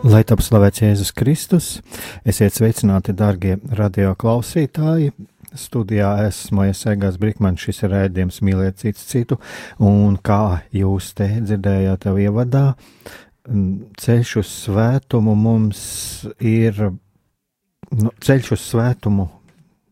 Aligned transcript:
Lai 0.00 0.22
top 0.24 0.40
slavēts 0.40 0.80
Jēzus 0.80 1.10
Kristus, 1.12 1.66
esiet 2.24 2.54
sveicināti, 2.56 3.12
darbie 3.12 3.58
radio 3.76 4.14
klausītāji. 4.16 5.10
Studijā 5.60 6.14
esmu 6.24 6.64
Iesēgās 6.70 7.18
Brīkmanis, 7.20 7.66
šis 7.66 7.82
ir 7.84 7.92
rēdījums 7.92 8.38
mīliet 8.46 8.78
cits 8.80 9.04
citu, 9.10 9.36
un 9.76 10.16
kā 10.24 10.62
jūs 10.72 11.10
te 11.18 11.26
dzirdējāt 11.42 12.06
jau 12.08 12.14
ievadā, 12.22 12.64
ceļš 14.00 14.32
uz 14.40 14.54
svētumu 14.62 15.34
mums 15.36 15.82
ir, 16.38 16.80
nu, 17.92 18.14
ceļš 18.24 18.54
uz 18.56 18.64
svētumu 18.70 19.28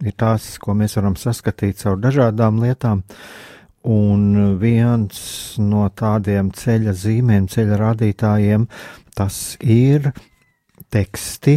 ir 0.08 0.16
tās, 0.16 0.54
ko 0.62 0.72
mēs 0.78 0.96
varam 0.96 1.18
saskatīt 1.20 1.82
caur 1.82 2.00
dažādām 2.00 2.62
lietām, 2.64 3.04
un 3.86 4.56
viens 4.60 5.20
no 5.62 5.86
tādiem 5.94 6.50
ceļa 6.54 6.96
zīmēm, 6.96 7.46
ceļa 7.50 7.78
rādītājiem 7.82 8.66
tas 9.18 9.56
ir 9.62 10.12
teksti, 10.88 11.54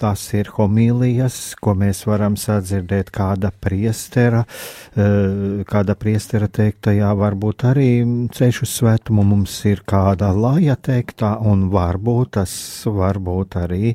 tas 0.00 0.22
ir 0.34 0.48
homīlijas, 0.56 1.54
ko 1.62 1.76
mēs 1.78 2.02
varam 2.08 2.34
sadzirdēt 2.40 3.12
kāda 3.14 3.52
priestera, 3.52 4.42
eh, 4.96 5.62
kāda 5.68 5.94
priestera 5.94 6.48
teiktajā, 6.48 7.12
varbūt 7.14 7.66
arī 7.70 7.90
ceļš 8.34 8.62
uz 8.62 8.72
svētumu 8.80 9.24
mums 9.24 9.54
ir 9.66 9.84
kāda 9.86 10.32
laja 10.34 10.76
teiktā, 10.76 11.36
un 11.40 11.68
varbūt 11.70 12.32
tas 12.40 12.52
varbūt 12.86 13.60
arī 13.62 13.94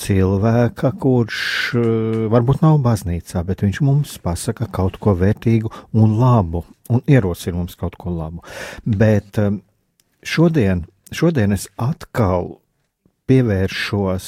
cilvēka, 0.00 0.92
kurš 1.00 1.40
eh, 1.78 2.28
varbūt 2.32 2.62
nav 2.64 2.78
baznīcā, 2.84 3.44
bet 3.48 3.64
viņš 3.66 3.82
mums 3.86 4.16
pasaka 4.22 4.68
kaut 4.72 5.00
ko 5.02 5.16
vērtīgu 5.18 5.72
un 5.92 6.16
labu, 6.20 6.64
un 6.90 7.04
ierosina 7.06 7.58
mums 7.60 7.76
kaut 7.80 7.98
ko 8.00 8.14
labu. 8.14 8.44
Bet 8.84 9.38
eh, 9.38 9.52
šodien 10.22 10.86
šodien 11.14 11.54
es 11.54 11.66
atkal 11.80 12.56
pievēršos 13.30 14.26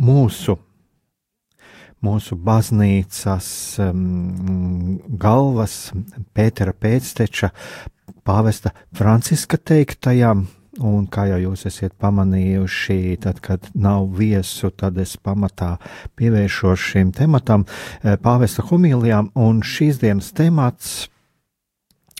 mūsu, 0.00 0.56
mūsu 2.04 2.38
baznīcas 2.38 3.50
um, 3.84 4.98
galvas, 5.20 5.90
Pētera 6.34 6.74
pēcteča, 6.74 7.50
pāvesta 8.26 8.74
Franciska 8.96 9.58
teiktajam. 9.58 10.46
Un 10.78 11.08
kā 11.10 11.24
jau 11.26 11.38
jūs 11.42 11.66
esat 11.66 11.96
pamanījuši, 11.98 13.16
tad, 13.24 13.40
kad 13.42 13.66
nav 13.74 14.06
viesu, 14.14 14.70
tad 14.70 15.00
es 15.02 15.16
pamatā 15.18 15.72
pievēršos 16.14 16.90
šim 16.92 17.10
tematam, 17.16 17.66
eh, 18.04 18.14
pāvesta 18.14 18.62
homilijām, 18.68 19.32
un 19.34 19.64
šīs 19.66 19.98
dienas 19.98 20.30
temats 20.32 21.08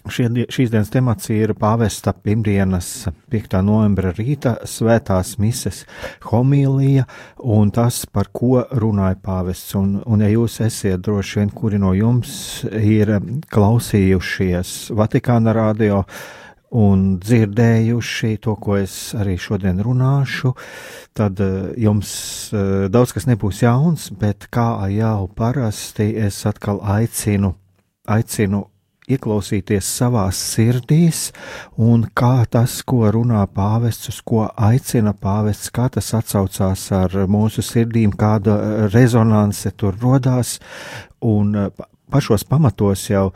Šie, 0.08 0.30
šīs 0.48 0.70
dienas 0.72 0.88
temats 0.88 1.28
ir 1.28 1.52
pāvesta 1.60 2.14
pirmdienas 2.16 3.10
5. 3.28 3.58
novembra 3.60 4.14
rīta 4.16 4.54
svētās 4.64 5.34
mises 5.42 5.82
homīlija 6.24 7.04
un 7.44 7.68
tas, 7.74 8.06
par 8.08 8.30
ko 8.32 8.62
runāja 8.72 9.18
pāvests. 9.20 9.74
Un, 9.76 9.98
un 10.08 10.24
ja 10.24 10.30
jūs 10.32 10.56
esiet 10.64 11.04
droši 11.04 11.42
vien, 11.42 11.52
kuri 11.52 11.80
no 11.82 11.92
jums 11.92 12.32
ir 12.72 13.18
klausījušies 13.52 14.94
Vatikāna 14.96 15.52
radio 15.52 16.06
un 16.70 17.18
dzirdējuši 17.18 18.36
to, 18.44 18.54
ko 18.62 18.78
es 18.78 19.12
arī 19.18 19.36
šodien 19.40 19.80
runāšu, 19.82 20.54
tad 21.16 21.40
eh, 21.42 21.72
jums 21.82 22.10
eh, 22.54 22.88
daudz 22.92 23.14
kas 23.16 23.26
nebūs 23.30 23.64
jauns, 23.64 24.10
bet 24.14 24.48
kā 24.54 24.72
jau 24.94 25.26
parasti 25.36 26.12
es 26.18 26.44
atkal 26.46 26.82
aicinu, 26.82 27.54
aicinu 28.06 28.68
ieklausīties 29.10 29.86
savās 29.98 30.38
sirdīs, 30.52 31.30
un 31.74 32.04
kā 32.14 32.44
tas, 32.46 32.78
ko 32.86 33.08
runā 33.10 33.42
pāvests, 33.50 34.12
uz 34.12 34.20
ko 34.22 34.44
aicina 34.54 35.10
pāvests, 35.18 35.72
kā 35.74 35.88
tas 35.90 36.12
atsaucās 36.14 36.84
ar 36.94 37.16
mūsu 37.26 37.64
sirdīm, 37.66 38.14
kāda 38.14 38.86
rezonance 38.92 39.72
tur 39.74 39.98
rodās, 39.98 40.60
un 41.20 41.72
pašos 42.10 42.46
pamatos 42.46 43.08
jau 43.10 43.30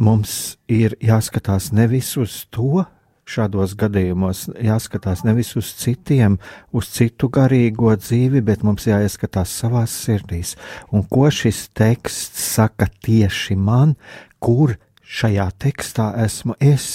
mums 0.00 0.56
ir 0.70 0.96
jāskatās 1.04 1.70
nevis 1.76 2.14
uz 2.20 2.44
to, 2.54 2.86
šādos 3.30 3.76
gadījumos 3.78 4.46
jāskatās 4.64 5.22
nevis 5.26 5.52
uz 5.58 5.70
citiem, 5.78 6.38
uz 6.74 6.90
citu 6.94 7.30
garīgo 7.32 7.92
dzīvi, 7.98 8.42
bet 8.42 8.64
mums 8.66 8.88
jāieskatās 8.88 9.52
savās 9.62 9.94
sirdīs. 10.06 10.56
Un 10.90 11.04
ko 11.06 11.28
šis 11.30 11.68
teksts 11.76 12.48
saka 12.56 12.88
tieši 13.04 13.56
man, 13.58 13.94
kur 14.42 14.76
šajā 15.04 15.50
tekstā 15.62 16.12
esmu 16.24 16.56
es, 16.62 16.88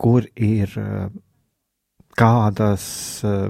kur 0.00 0.26
ir 0.36 0.72
eh, 0.80 1.08
kādas 2.16 2.86
eh, 3.24 3.48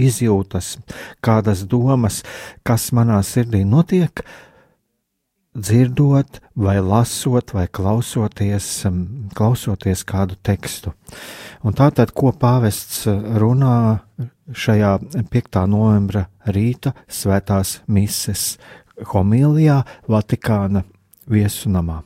izjūtas, 0.00 0.76
kādas 1.24 1.64
domas, 1.68 2.22
kas 2.64 2.90
manā 2.96 3.20
sirdī 3.26 3.64
notiek, 3.68 4.24
dzirdot, 5.54 6.40
vai 6.54 6.78
lasot, 6.80 7.52
vai 7.52 7.66
klausoties, 7.66 8.84
mm, 8.84 9.30
klausoties 9.34 10.04
kādu 10.04 10.36
tekstu. 10.42 10.92
Un 11.62 11.74
tātad, 11.74 12.12
ko 12.14 12.32
pāvests 12.32 13.06
runā 13.40 14.00
šajā 14.52 14.98
5. 15.30 15.66
novembra 15.66 16.28
rīta 16.46 16.94
svētās 17.08 17.80
mises 17.86 18.58
homilijā 19.12 19.82
Vatikāna 20.08 20.84
viesunamā. 21.30 22.02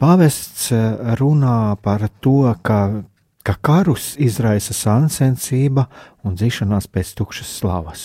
Pāvests 0.00 0.70
eh, 0.72 1.14
runā 1.20 1.76
par 1.82 2.08
to, 2.20 2.54
ka, 2.62 3.04
ka 3.44 3.54
karus 3.60 4.14
izraisa 4.18 4.74
sāncensība 4.76 5.86
un 6.24 6.36
dzīšanās 6.38 6.88
pēc 6.88 7.14
tukšas 7.20 7.54
slavas. 7.60 8.04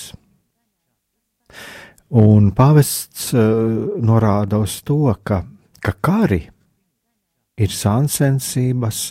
Un 2.16 2.52
pāvests 2.56 3.34
uh, 3.36 3.98
norāda 4.00 4.62
uz 4.64 4.78
to, 4.88 5.02
ka, 5.28 5.42
ka 5.84 5.94
kari 6.00 6.46
ir 7.60 7.72
sāncensības 7.72 9.10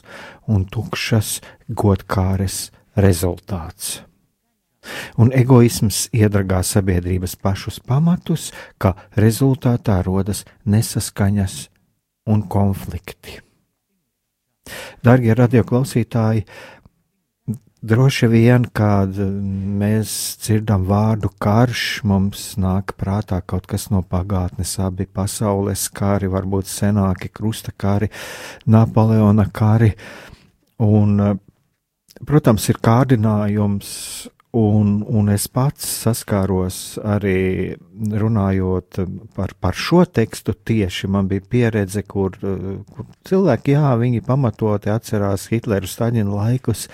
un 0.49 0.65
tukšas 0.73 1.39
godkāres 1.69 2.71
rezultāts. 2.97 3.99
Un 5.21 5.33
egoisms 5.37 6.07
iedragā 6.17 6.61
sabiedrības 6.65 7.37
pašus 7.41 7.81
pamatus, 7.81 8.51
ka 8.77 8.95
rezultātā 9.17 10.03
rodas 10.05 10.45
nesaskaņas 10.69 11.57
un 12.29 12.45
konflikti. 12.49 13.41
Darbie 15.05 15.37
radioklausītāji, 15.37 16.45
droši 17.85 18.29
vien, 18.33 18.65
kad 18.73 19.17
mēs 19.81 20.11
dzirdam 20.43 20.87
vārdu 20.89 21.31
karš, 21.43 21.85
mums 22.09 22.45
nāk 22.61 22.95
prātā 23.01 23.41
kaut 23.45 23.69
kas 23.71 23.89
no 23.93 24.03
pagātnes, 24.03 24.77
abi 24.83 25.07
pasaules 25.07 25.87
kari, 25.95 26.31
varbūt 26.33 26.71
senāki 26.71 27.33
krusta 27.33 27.75
kari, 27.77 28.11
Napoleona 28.67 29.47
kari. 29.53 29.93
Un, 30.85 31.21
protams, 32.27 32.71
ir 32.73 32.81
kārdinājums 32.83 33.91
Un, 34.55 35.01
un 35.11 35.33
es 35.35 35.49
pats 35.51 35.83
saskāros 36.05 36.77
arī 37.03 37.75
runājot 37.91 39.01
par, 39.35 39.51
par 39.59 39.75
šo 39.75 40.05
tekstu 40.07 40.55
tieši. 40.55 41.09
Man 41.11 41.27
bija 41.27 41.43
pieredze, 41.51 42.05
kur, 42.07 42.37
kur 42.39 43.09
cilvēki, 43.27 43.75
jā, 43.75 43.91
viņi 43.99 44.23
pamatoti 44.23 44.93
atcerās 44.95 45.49
Hitleru 45.51 45.91
Staļina 45.91 46.31
laikus, 46.31 46.87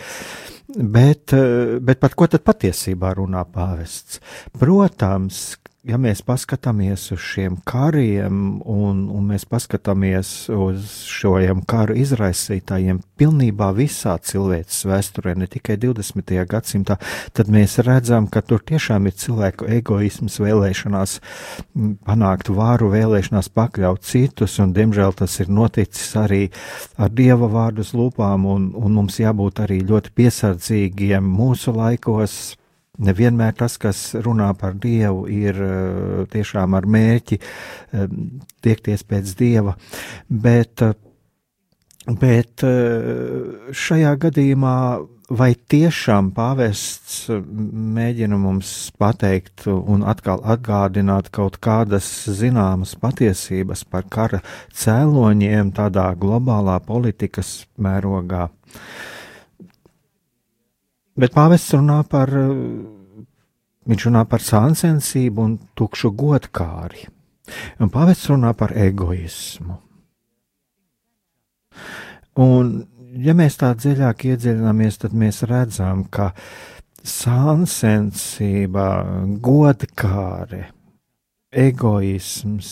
Bet, 0.77 1.35
bet 1.83 1.99
par 1.99 2.15
ko 2.15 2.29
tad 2.31 2.45
patiesībā 2.47 3.15
runā 3.19 3.43
pāvests? 3.51 4.21
Protams, 4.55 5.41
ja 5.89 5.97
mēs 6.01 6.21
paskatāmies 6.27 7.07
uz 7.15 7.23
šiem 7.25 7.57
kariem 7.69 8.61
un, 8.69 9.07
un 9.09 9.29
mēs 9.31 9.47
paskatāmies 9.49 10.51
uz 10.53 10.91
šiem 11.09 11.63
karu 11.69 11.97
izraisītājiem 11.97 13.01
pilnībā 13.21 13.71
visā 13.77 14.19
cilvēces 14.21 14.85
vēsturē, 14.91 15.35
ne 15.41 15.49
tikai 15.49 15.79
20. 15.81 16.35
gadsimtā, 16.51 16.99
tad 17.37 17.53
mēs 17.53 17.79
redzam, 17.87 18.29
ka 18.29 18.45
tur 18.45 18.61
tiešām 18.61 19.09
ir 19.09 19.17
cilvēku 19.23 19.71
egoisms, 19.81 20.37
vēlēšanās 20.45 21.17
panākt 22.05 22.53
vāru, 22.53 22.93
vēlēšanās 22.93 23.49
pakļaut 23.57 24.05
citus, 24.05 24.59
un 24.61 24.77
diemžēl 24.77 25.17
tas 25.17 25.41
ir 25.41 25.49
noticis 25.49 26.13
arī 26.21 26.43
ar 27.01 27.09
dieva 27.09 27.49
vārdus 27.49 27.95
lūpām, 27.97 28.45
un, 28.53 28.71
un 28.77 29.01
mums 29.01 29.21
jābūt 29.23 29.65
arī 29.65 29.81
ļoti 29.89 30.13
piesardzīgiem 30.21 31.25
mūsu 31.25 31.73
laikos 31.73 32.41
nevienmēr 33.05 33.55
tas, 33.59 33.77
kas 33.81 34.03
runā 34.25 34.51
par 34.59 34.77
Dievu, 34.81 35.27
ir 35.33 35.61
eh, 35.65 36.25
tiešām 36.33 36.77
ar 36.79 36.89
mērķi 36.91 37.39
eh, 37.41 38.11
tiekties 38.65 39.07
pēc 39.09 39.37
Dieva, 39.39 39.77
bet, 40.29 40.85
eh, 40.85 40.95
bet 42.21 42.65
šajā 43.77 44.13
gadījumā 44.25 44.77
vai 45.31 45.53
tiešām 45.55 46.33
pāvests 46.35 47.29
mēģina 47.31 48.39
mums 48.41 48.73
pateikt 48.99 49.69
un 49.71 50.03
atkal 50.09 50.43
atgādināt 50.43 51.31
kaut 51.35 51.61
kādas 51.63 52.09
zināmas 52.41 52.97
patiesības 52.99 53.85
par 53.87 54.09
kara 54.11 54.41
cēloņiem 54.75 55.71
tādā 55.77 56.09
globālā 56.19 56.81
politikas 56.83 57.61
mērogā? 57.79 58.49
Bet 61.21 61.35
pāvests 61.37 61.75
runā 61.77 62.01
par, 62.09 62.31
viņš 63.91 64.07
runā 64.09 64.25
par 64.31 64.45
sāncensību 64.45 65.45
un 65.45 65.57
tukšu 65.77 66.13
godkāri. 66.17 67.09
Un 67.83 67.91
pāvests 67.93 68.31
runā 68.31 68.55
par 68.57 68.73
egoismu. 68.79 69.77
Un, 72.41 72.75
ja 73.21 73.35
mēs 73.37 73.59
tā 73.61 73.73
dziļāk 73.77 74.25
iedziļināmies, 74.31 75.01
tad 75.03 75.17
mēs 75.19 75.43
redzam, 75.51 76.05
ka 76.09 76.31
sāncensība, 77.05 78.87
godkāre, 79.45 80.63
egoisms, 81.51 82.71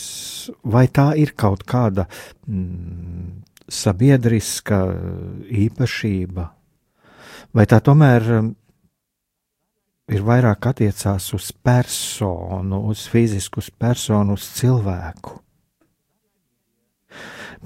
vai 0.62 0.86
tā 0.94 1.10
ir 1.18 1.34
kaut 1.36 1.64
kāda 1.68 2.06
mm, 2.46 3.42
sabiedriska 3.68 4.84
īpašība, 5.66 6.46
vai 7.54 7.66
tā 7.68 7.80
tomēr 7.84 8.30
um, 8.38 8.48
ir 10.08 10.24
vairāk 10.24 10.70
attiecās 10.70 11.28
uz 11.36 11.50
personu, 11.52 12.84
uz 12.88 13.04
fizisku 13.10 13.62
personu, 13.78 14.38
uz 14.38 14.48
cilvēku. 14.58 15.38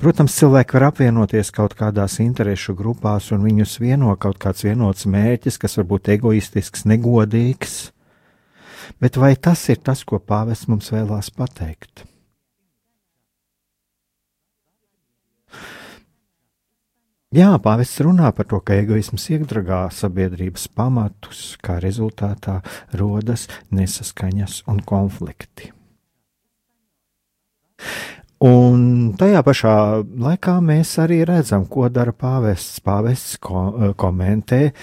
Protams, 0.02 0.34
cilvēki 0.40 0.78
var 0.78 0.86
apvienoties 0.88 1.50
kaut 1.52 1.74
kādās 1.76 2.16
interešu 2.24 2.74
grupās, 2.74 3.28
un 3.34 3.44
viņus 3.44 3.76
vieno 3.82 4.14
kaut 4.16 4.38
kāds 4.40 4.64
vienots 4.64 5.04
mērķis, 5.04 5.58
kas 5.60 5.76
var 5.78 5.86
būt 5.90 6.08
egoistisks, 6.16 6.86
negodīgs. 6.88 7.92
Bet 9.02 9.18
vai 9.20 9.34
tas 9.36 9.66
ir 9.68 9.82
tas, 9.84 10.02
ko 10.04 10.18
pāvests 10.18 10.70
mums 10.70 10.88
vēlās 10.94 11.28
pateikt? 11.36 12.06
Jā, 17.32 17.54
pāvests 17.64 18.02
runā 18.04 18.28
par 18.36 18.44
to, 18.44 18.58
ka 18.60 18.76
egoisms 18.76 19.22
iedragā 19.32 19.86
sabiedrības 19.96 20.66
pamatus, 20.76 21.54
kā 21.64 21.78
rezultātā 21.80 22.58
rodas 23.00 23.46
nesaskaņas 23.72 24.58
un 24.68 24.82
konflikti. 24.84 25.70
Un 28.44 29.14
tajā 29.16 29.40
pašā 29.46 29.72
laikā 30.26 30.58
mēs 30.66 30.92
arī 31.00 31.22
redzam, 31.24 31.64
ko 31.64 31.88
dara 31.88 32.12
pāvests. 32.12 32.82
Pāvests 32.84 33.40
ko, 33.40 33.64
komentē 33.96 34.74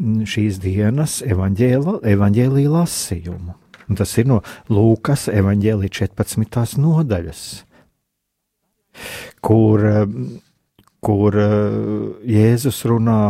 šīs 0.00 0.62
dienas 0.64 1.20
evaņģēlīja 1.28 2.74
lasījumu. 2.78 3.56
Un 3.88 4.00
tas 4.00 4.16
ir 4.16 4.32
no 4.32 4.40
Lūkas 4.72 5.28
evaņģēlīja 5.28 5.96
14. 6.08 6.80
nodaļas, 6.80 7.46
kur 9.44 9.84
kur 11.04 11.36
eh, 11.38 11.78
Jēzus 12.28 12.82
runā 12.90 13.20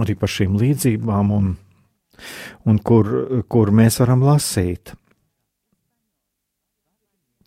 arī 0.00 0.16
par 0.18 0.30
šīm 0.30 0.58
līdzībām, 0.58 1.30
un, 1.34 1.54
un 2.66 2.82
kur, 2.82 3.10
kur 3.50 3.72
mēs 3.74 4.00
varam 4.02 4.24
lasīt. 4.26 4.94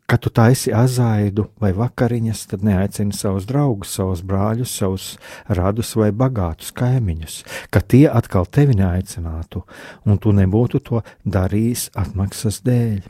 Kad 0.07 0.21
tu 0.23 0.31
taisi 0.31 0.71
azaidu 0.71 1.49
vai 1.59 1.73
vakariņas, 1.75 2.45
tad 2.53 2.61
neaicini 2.63 3.11
savus 3.11 3.43
draugus, 3.49 3.91
savus 3.97 4.21
brāļus, 4.23 4.75
savus 4.79 5.07
radus 5.51 5.91
vai 5.99 6.13
bagātus 6.15 6.71
kaimiņus, 6.71 7.41
ka 7.67 7.81
tie 7.83 8.05
atkal 8.07 8.47
tevi 8.47 8.77
neaicinātu, 8.79 9.65
un 10.07 10.21
tu 10.23 10.31
nebūtu 10.31 10.79
to 10.87 11.03
darījis 11.27 11.89
atmaksas 11.99 12.61
dēļ. 12.63 13.03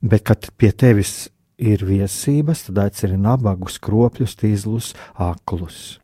Bet, 0.00 0.28
kad 0.28 0.52
pie 0.60 0.74
tevis 0.76 1.30
ir 1.60 1.84
viesības, 1.86 2.66
tad 2.68 2.80
aicini 2.86 3.18
nabagus, 3.20 3.78
kropļus, 3.82 4.36
tīzlus, 4.40 4.94
aklus. 5.20 5.98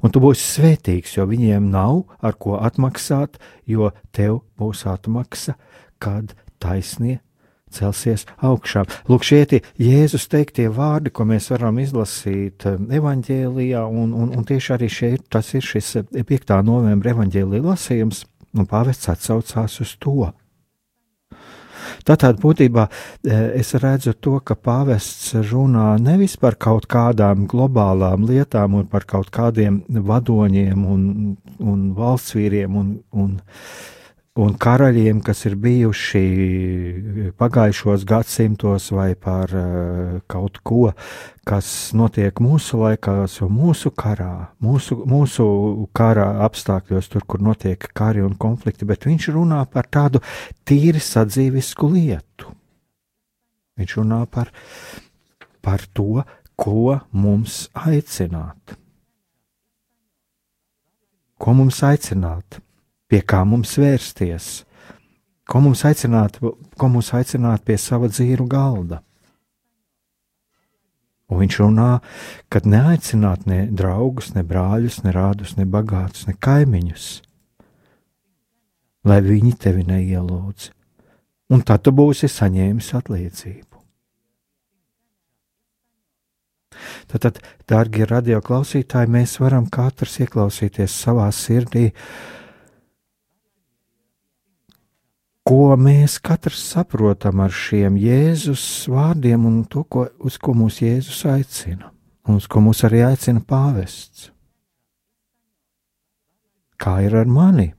Un 0.00 0.12
tu 0.12 0.22
būsi 0.24 0.44
svētīgs, 0.56 1.18
jo 1.18 1.26
viņiem 1.28 1.68
nav 1.72 2.06
ar 2.24 2.36
ko 2.40 2.56
atmaksāt, 2.64 3.36
jo 3.68 3.92
tev 4.16 4.40
būs 4.56 4.86
atmaksa, 4.88 5.56
kad 6.00 6.32
taisnie 6.62 7.18
celsies 7.76 8.24
augšā. 8.44 8.84
Lūk, 9.10 9.26
šie 9.26 9.42
ir 9.44 9.66
Jēzus 9.80 10.28
teiktie 10.32 10.68
vārdi, 10.72 11.12
ko 11.12 11.26
mēs 11.28 11.50
varam 11.52 11.80
izlasīt 11.82 12.64
um, 12.70 12.88
evanģēlijā, 12.94 13.82
un, 13.84 14.14
un, 14.16 14.32
un 14.32 14.46
tieši 14.48 14.72
arī 14.76 14.88
šeit 14.92 15.26
tas 15.32 15.52
ir 15.54 15.66
šis 15.66 15.92
5. 16.14 16.32
Uh, 16.46 16.62
novembra 16.64 17.12
evanģēlija 17.12 17.66
lasījums, 17.66 18.24
un 18.56 18.68
pāvests 18.70 19.10
atsaucās 19.12 19.80
uz 19.84 19.96
to. 20.00 20.30
Tātad 22.06 22.40
būtībā 22.42 22.86
e, 22.88 23.38
es 23.60 23.74
redzu 23.82 24.14
to, 24.20 24.38
ka 24.40 24.56
pāvests 24.56 25.34
runā 25.50 25.96
nevis 26.02 26.36
par 26.40 26.58
kaut 26.60 26.88
kādām 26.90 27.46
globālām 27.50 28.26
lietām 28.28 28.78
un 28.80 28.86
par 28.90 29.06
kaut 29.08 29.30
kādiem 29.34 29.82
vadoņiem 29.88 30.86
un, 30.86 31.04
un 31.60 31.84
valstsvīriem 31.96 32.76
un, 32.76 32.94
un 33.12 33.36
un 34.36 34.52
karaļiem, 34.60 35.22
kas 35.24 35.44
ir 35.48 35.56
bijuši 35.60 36.22
pagājušos 37.40 38.04
gadsimtos, 38.08 38.90
vai 38.92 39.14
par 39.16 39.52
uh, 39.56 40.18
kaut 40.28 40.60
ko, 40.66 40.90
kas 41.48 41.68
notiek 41.96 42.40
mūsu 42.44 42.82
laikās, 42.82 43.38
un 43.46 43.54
mūsu 43.56 43.92
karā, 43.96 44.50
mūsu, 44.62 44.98
mūsu 45.08 45.46
kara 45.96 46.28
apstākļos, 46.46 47.08
tur, 47.12 47.24
kur 47.28 47.44
notiek 47.44 47.88
kari 47.96 48.24
un 48.24 48.36
konflikti, 48.40 48.88
bet 48.88 49.08
viņš 49.08 49.30
runā 49.36 49.62
par 49.72 49.88
tādu 49.88 50.20
tīri 50.68 51.00
sadzīvisku 51.00 51.90
lietu. 51.94 52.52
Viņš 53.76 53.96
runā 54.00 54.22
par, 54.32 54.52
par 55.64 55.84
to, 55.96 56.24
ko 56.56 56.98
mums 57.12 57.66
aicināt. 57.76 58.76
Ko 61.36 61.52
mums 61.52 61.82
aicināt? 61.84 62.62
Pie 63.10 63.22
kā 63.22 63.42
mums 63.46 63.76
vērsties, 63.78 64.64
ko 65.46 65.62
mums 65.62 65.84
aicināt, 65.86 66.38
ko 66.40 66.88
mums 66.90 67.12
aicināt 67.14 67.64
pie 67.66 67.78
sava 67.78 68.10
dzīru 68.10 68.46
galda. 68.50 69.02
Un 71.26 71.42
viņš 71.42 71.58
runā, 71.58 71.90
ka 72.50 72.62
neaicināt 72.62 73.48
ne 73.50 73.64
draugus, 73.66 74.30
ne 74.36 74.44
brāļus, 74.46 75.00
ne 75.02 75.14
rādus, 75.14 75.56
ne 75.58 75.66
bagātus, 75.66 76.26
ne 76.28 76.36
kaimiņus, 76.38 77.06
lai 79.06 79.18
viņi 79.26 79.56
tevi 79.62 79.82
neielūdz, 79.88 80.68
un 81.50 81.64
tad 81.66 81.82
tu 81.82 81.94
būsi 81.94 82.30
saņēmis 82.30 82.92
atlīdzību. 83.00 83.64
Tātad, 87.10 87.38
dārgie 87.70 88.06
radioklausītāji, 88.06 89.10
mēs 89.10 89.38
varam 89.40 89.66
katrs 89.72 90.18
ieklausīties 90.22 90.94
savā 90.94 91.26
sirdī, 91.34 91.88
uh, 91.88 92.36
ko 95.46 95.76
mēs 95.78 96.18
katrs 96.18 96.58
saprotam 96.72 97.40
ar 97.44 97.52
šiem 97.54 97.94
Jēzus 98.02 98.64
vārdiem 98.90 99.44
un 99.46 99.60
to, 99.70 99.84
ko, 99.86 100.08
uz 100.18 100.40
ko 100.42 100.56
mūs 100.58 100.80
Jēzus 100.82 101.22
aicina, 101.30 101.92
un 102.26 102.40
uz 102.40 102.48
ko 102.50 102.62
mūs 102.64 102.82
arī 102.88 103.04
aicina 103.06 103.42
pāvests. 103.46 104.32
Kā 106.82 106.98
ir 107.06 107.14
ar 107.16 107.30
mani? 107.30 107.70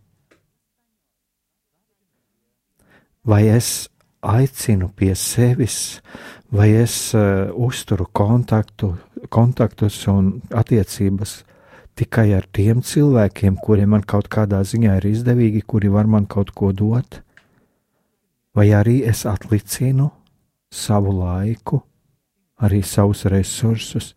Vai 3.27 3.43
es 3.51 3.89
aicinu 4.23 4.87
pie 4.95 5.11
sevis, 5.19 5.99
vai 6.49 6.71
es 6.79 6.95
uh, 7.19 7.51
uzturu 7.51 8.07
kontaktu, 8.15 8.93
kontaktus 9.29 9.99
un 10.07 10.37
attiecības 10.55 11.41
tikai 11.99 12.29
ar 12.37 12.47
tiem 12.55 12.79
cilvēkiem, 12.79 13.59
kuriem 13.59 13.97
man 13.97 14.07
kaut 14.07 14.31
kādā 14.31 14.63
ziņā 14.63 15.01
ir 15.01 15.11
izdevīgi, 15.11 15.67
kuri 15.67 15.91
var 15.91 16.07
man 16.07 16.29
kaut 16.31 16.55
ko 16.55 16.71
dot, 16.71 17.25
vai 18.57 18.71
arī 18.73 19.03
es 19.05 19.25
atlicinu 19.29 20.09
savu 20.73 21.13
laiku, 21.19 21.83
arī 22.57 22.81
savus 22.81 23.27
resursus 23.29 24.15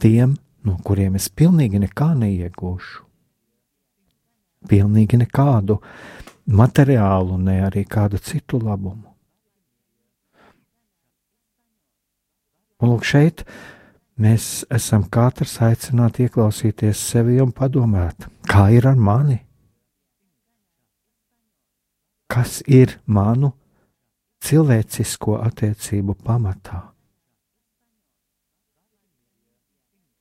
tiem, 0.00 0.36
no 0.64 0.78
kuriem 0.84 1.18
es 1.20 1.28
pilnīgi 1.28 1.82
nekā 1.82 2.14
neiegūšu. 2.16 3.04
Pilnīgi 4.68 5.20
nekādu 5.20 5.76
materiālu, 6.48 7.36
ne 7.38 7.60
arī 7.66 7.84
kādu 7.84 8.18
citu 8.18 8.58
labumu. 8.62 9.04
Un 12.78 12.92
lūk, 12.92 13.04
šeit 13.04 13.42
mēs 14.18 14.64
esam 14.74 15.04
katrs 15.12 15.58
aicināti 15.66 16.26
ieklausīties 16.26 17.04
sevi 17.10 17.40
un 17.42 17.52
padomāt, 17.52 18.28
kā 18.48 18.68
ir 18.74 18.86
ar 18.88 18.96
mani? 18.96 19.42
Kas 22.28 22.60
ir 22.68 22.98
manu 23.06 23.54
cilvēcisko 24.44 25.38
attiecību 25.46 26.14
pamatā? 26.24 26.82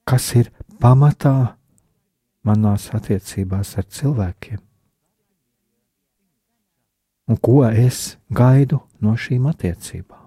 Kas 0.07 0.29
ir 0.39 0.53
pamatā 0.79 1.35
manās 2.47 2.87
attiecībās 2.95 3.75
ar 3.77 3.89
cilvēkiem? 3.91 4.61
Un 7.27 7.41
ko 7.43 7.59
es 7.67 8.15
gaidu 8.31 8.79
no 9.03 9.17
šīm 9.19 9.49
attiecībām? 9.51 10.23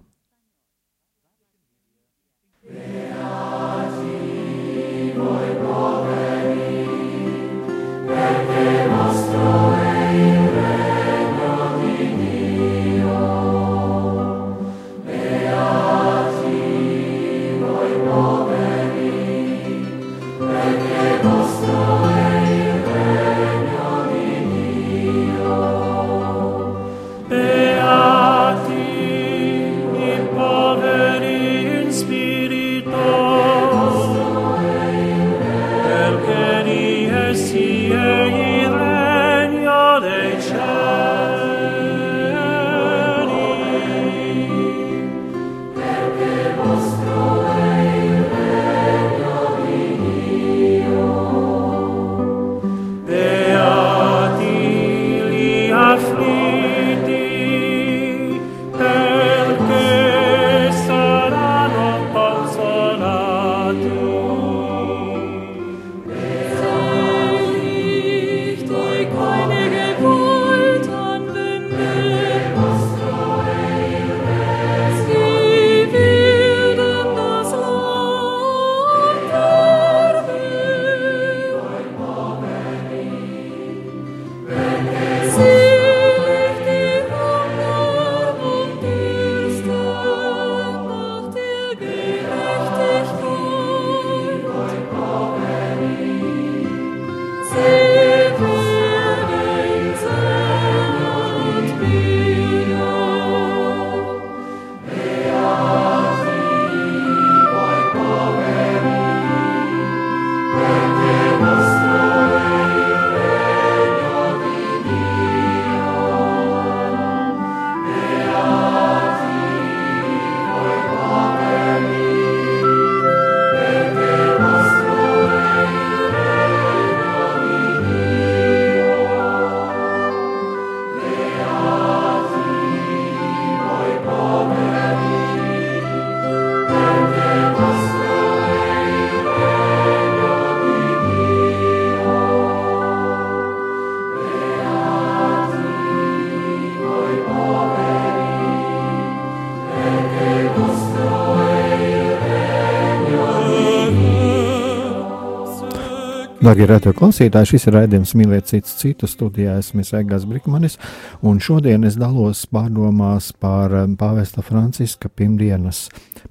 Darbie 156.41 156.65
radio 156.65 156.95
klausītāji, 156.97 157.51
šis 157.51 157.67
ir 157.69 157.75
raidījums 157.77 158.15
Mīlēt 158.17 158.47
citus 158.49 158.79
citu 158.81 159.05
studijā. 159.05 159.59
Esmu 159.61 159.83
Egāns 159.99 160.23
Brikmanis, 160.25 160.79
un 161.21 161.37
šodien 161.37 161.83
es 161.85 161.99
dalos 162.01 162.47
pārdomās 162.49 163.27
par 163.37 163.75
um, 163.77 163.93
pāvesta 164.01 164.41
Franciska 164.41 165.11
pirmdienas 165.13 165.83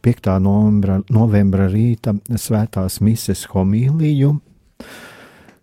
5. 0.01 0.31
novembra, 0.41 0.95
novembra 1.13 1.67
rīta 1.69 2.15
svētās 2.25 2.97
mises 3.05 3.43
homīliju, 3.51 4.31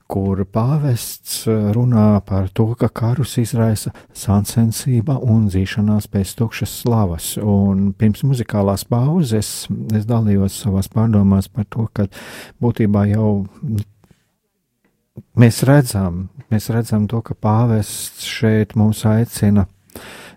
kur 0.07 0.45
pāvests 0.47 1.41
uh, 1.51 1.73
runā 1.75 2.07
par 2.31 2.47
to, 2.55 2.69
ka 2.79 2.87
karus 2.87 3.35
izraisa 3.43 3.91
sāncensība 4.15 5.19
un 5.27 5.51
dzīšanās 5.51 6.07
pēc 6.15 6.37
tukšas 6.39 6.79
slavas. 6.85 7.33
Un 7.43 7.91
pirms 7.99 8.23
muzikālās 8.31 8.87
pauzes 8.87 9.53
es 9.91 10.07
dalījos 10.07 10.63
savās 10.63 10.87
pārdomās 10.95 11.51
par 11.51 11.67
to, 11.67 11.91
ka 11.91 12.07
būtībā 12.63 13.09
jau 13.11 13.35
mēs 15.39 15.63
redzam, 15.67 16.29
mēs 16.53 16.71
redzam 16.75 17.07
to, 17.11 17.23
ka 17.25 17.35
pāvests 17.35 18.27
šeit 18.27 18.77
mūs 18.79 19.05
aicina 19.09 19.67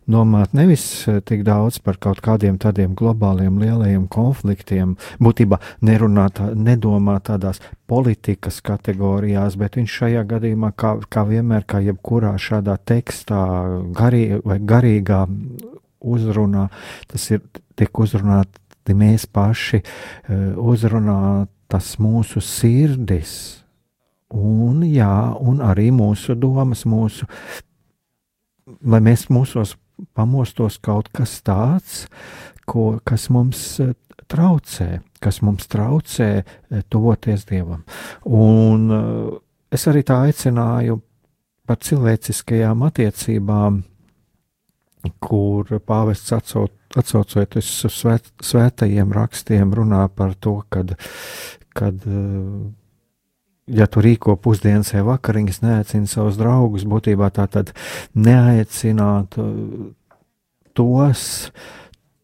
domāt 0.10 0.56
nevis 0.58 0.84
eh, 1.08 1.20
tik 1.26 1.44
daudz 1.48 1.80
par 1.86 2.00
kaut 2.02 2.22
kādiem 2.26 2.58
tādiem 2.62 2.96
globāliem 2.98 3.60
lielajiem 3.62 4.08
konfliktiem, 4.12 4.96
būtībā 5.22 5.60
nerunāt, 5.86 6.42
nedomāt 6.56 7.28
tādās 7.30 7.62
politikas 7.90 8.60
kategorijās, 8.66 9.58
bet 9.60 9.78
viņš 9.80 9.98
šajā 10.02 10.24
gadījumā, 10.34 10.72
kā, 10.80 10.96
kā 11.12 11.26
vienmēr, 11.30 11.68
kā 11.70 11.84
jebkurā 11.86 12.34
šādā 12.42 12.80
tekstā 12.90 13.44
garī, 13.96 14.40
vai 14.46 14.60
garīgā 14.60 15.26
uzrunā, 16.00 16.70
tas 17.12 17.30
ir 17.36 17.46
tiek 17.78 18.02
uzrunāti 18.02 18.58
mēs 18.98 19.28
paši, 19.30 19.84
eh, 19.84 20.38
uzrunā 20.58 21.48
tas 21.70 21.98
mūsu 22.02 22.42
sirdis, 22.42 23.62
Un, 24.30 24.84
jā, 24.86 25.10
un 25.42 25.62
arī 25.66 25.88
mūsu 25.94 26.36
domas, 26.38 26.84
mūsu, 26.86 27.26
lai 28.86 29.00
mēs 29.02 29.26
mūsos 29.34 29.74
pamostos 30.14 30.78
kaut 30.86 31.10
kas 31.16 31.40
tāds, 31.42 32.04
ko, 32.70 33.00
kas 33.08 33.30
mums 33.34 33.62
e, 33.82 33.92
traucē, 34.30 35.00
kas 35.24 35.42
mums 35.42 35.66
traucē 35.72 36.30
e, 36.38 36.82
tuvoties 36.94 37.48
Dievam. 37.50 37.84
Un 38.26 38.90
e, 38.94 39.04
es 39.74 39.88
arī 39.90 40.06
tā 40.06 40.22
aicināju 40.28 41.00
par 41.70 41.82
cilvēciskajām 41.86 42.86
attiecībām, 42.86 43.84
kur 45.24 45.70
pāvests 45.88 46.34
atsauc, 46.36 46.74
atsaucoties 47.00 47.70
uz 47.88 47.98
svēt, 47.98 48.32
svētajiem 48.44 49.14
rakstiem 49.16 49.74
runā 49.78 50.04
par 50.14 50.34
to, 50.42 50.60
kad, 50.70 50.96
kad 51.78 52.06
ja 53.74 53.88
tu 53.88 54.04
rīko 54.04 54.36
pusdienas 54.42 54.94
vai 54.96 55.04
vakariņas, 55.14 55.62
neaicini 55.64 56.10
savus 56.10 56.40
draugus, 56.40 56.88
būtībā 56.90 57.30
tā 57.36 57.48
tad 57.52 57.74
neaicināt 58.18 59.38
tos, 60.78 61.24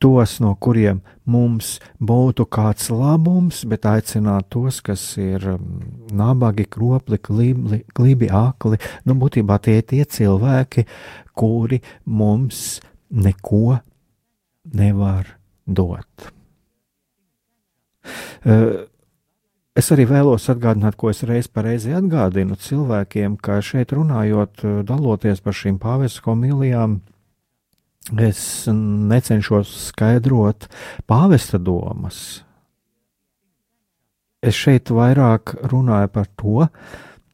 tos, 0.02 0.40
no 0.44 0.54
kuriem 0.62 1.02
mums 1.26 1.76
būtu 1.98 2.46
kāds 2.52 2.92
labums, 2.94 3.64
bet 3.70 3.88
aicināt 3.90 4.50
tos, 4.54 4.82
kas 4.86 5.04
ir 5.22 5.42
mm, 5.56 6.14
nabagi, 6.16 6.68
kropli, 6.70 7.20
glībi, 7.22 7.82
glībi 7.98 8.30
akli. 8.30 8.80
Nu, 9.06 9.18
būtībā 9.20 9.58
tie 9.66 9.80
ir 9.82 9.88
tie 9.90 10.04
cilvēki, 10.06 10.86
kuri 11.36 11.82
mums 12.06 12.80
neko 13.10 13.80
nevar 14.78 15.36
dot. 15.66 16.30
Es 19.76 19.90
arī 19.92 20.06
vēlos 20.08 20.46
atgādināt, 20.48 20.96
ko 20.96 21.10
es 21.12 21.20
reiz 21.28 21.50
pareizi 21.52 21.92
atgādinu 21.98 22.56
cilvēkiem, 22.56 23.34
ka 23.44 23.58
šeit 23.60 23.92
runājot, 23.92 24.62
daloties 24.88 25.42
par 25.44 25.58
šīm 25.58 25.82
pāvestu 25.84 26.24
homilijām, 26.30 27.02
es 28.16 28.40
necenšos 28.72 29.74
skaidrot 29.90 30.70
pāvesta 31.12 31.60
domas. 31.60 32.46
Es 34.40 34.56
šeit 34.56 34.94
vairāk 34.96 35.58
runāju 35.68 36.12
par 36.14 36.30
to, 36.40 36.68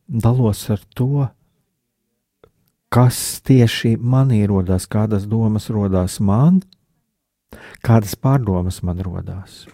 dalos 0.08 0.64
ar 0.74 0.82
to, 0.98 1.28
kas 2.90 3.20
tieši 3.46 3.98
manī 4.02 4.42
rodās, 4.50 4.88
kādas 4.90 5.28
domas 5.30 5.70
rodās 5.70 6.18
man, 6.18 6.64
kādas 7.86 8.18
pārdomas 8.18 8.82
man 8.82 9.04
rodās. 9.06 9.68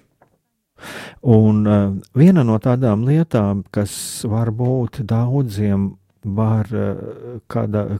Un 1.27 1.63
uh, 1.67 1.87
viena 2.15 2.43
no 2.47 2.55
tādām 2.63 3.03
lietām, 3.03 3.65
kas 3.75 3.91
varbūt 4.23 5.01
daudziem 5.07 5.89
var 6.23 6.69
uh, 6.71 7.41
kādā 7.51 7.99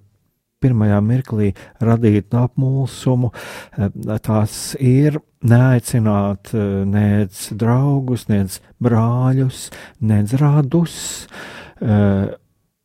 pirmajā 0.63 1.01
mirklī 1.03 1.51
radīt 1.83 2.31
apmulsumu, 2.39 3.33
uh, 3.33 4.17
tās 4.23 4.77
ir 4.79 5.19
neaicināt 5.43 6.53
uh, 6.55 6.85
nec 6.87 7.43
draugus, 7.51 8.29
nec 8.31 8.61
brāļus, 8.79 9.67
nec 9.99 10.35
radus. 10.39 11.27
Uh, 11.83 12.31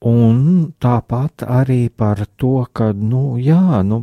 un 0.03 0.73
tāpat 0.83 1.47
arī 1.47 1.87
par 1.87 2.27
to, 2.35 2.67
ka, 2.75 2.91
nu, 2.93 3.39
jā, 3.39 3.85
nu, 3.87 4.03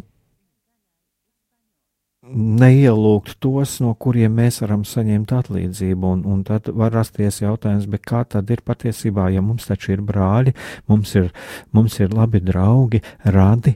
neielūgt 2.36 3.38
tos, 3.42 3.78
no 3.84 3.94
kuriem 4.00 4.36
mēs 4.40 4.62
varam 4.64 4.84
saņemt 4.88 5.34
atlīdzību. 5.40 6.14
Un, 6.14 6.24
un 6.30 6.44
tad 6.48 6.70
var 6.76 6.94
rasties 6.94 7.42
jautājums, 7.42 7.90
kā 8.06 8.24
tad 8.30 8.50
ir 8.54 8.64
patiesībā, 8.66 9.30
ja 9.34 9.44
mums 9.46 9.70
taču 9.70 9.94
ir 9.96 10.06
brāļi, 10.06 10.54
mums 10.92 11.16
ir, 11.18 11.32
mums 11.76 12.00
ir 12.00 12.14
labi 12.16 12.42
draugi, 12.46 13.02
radi, 13.26 13.76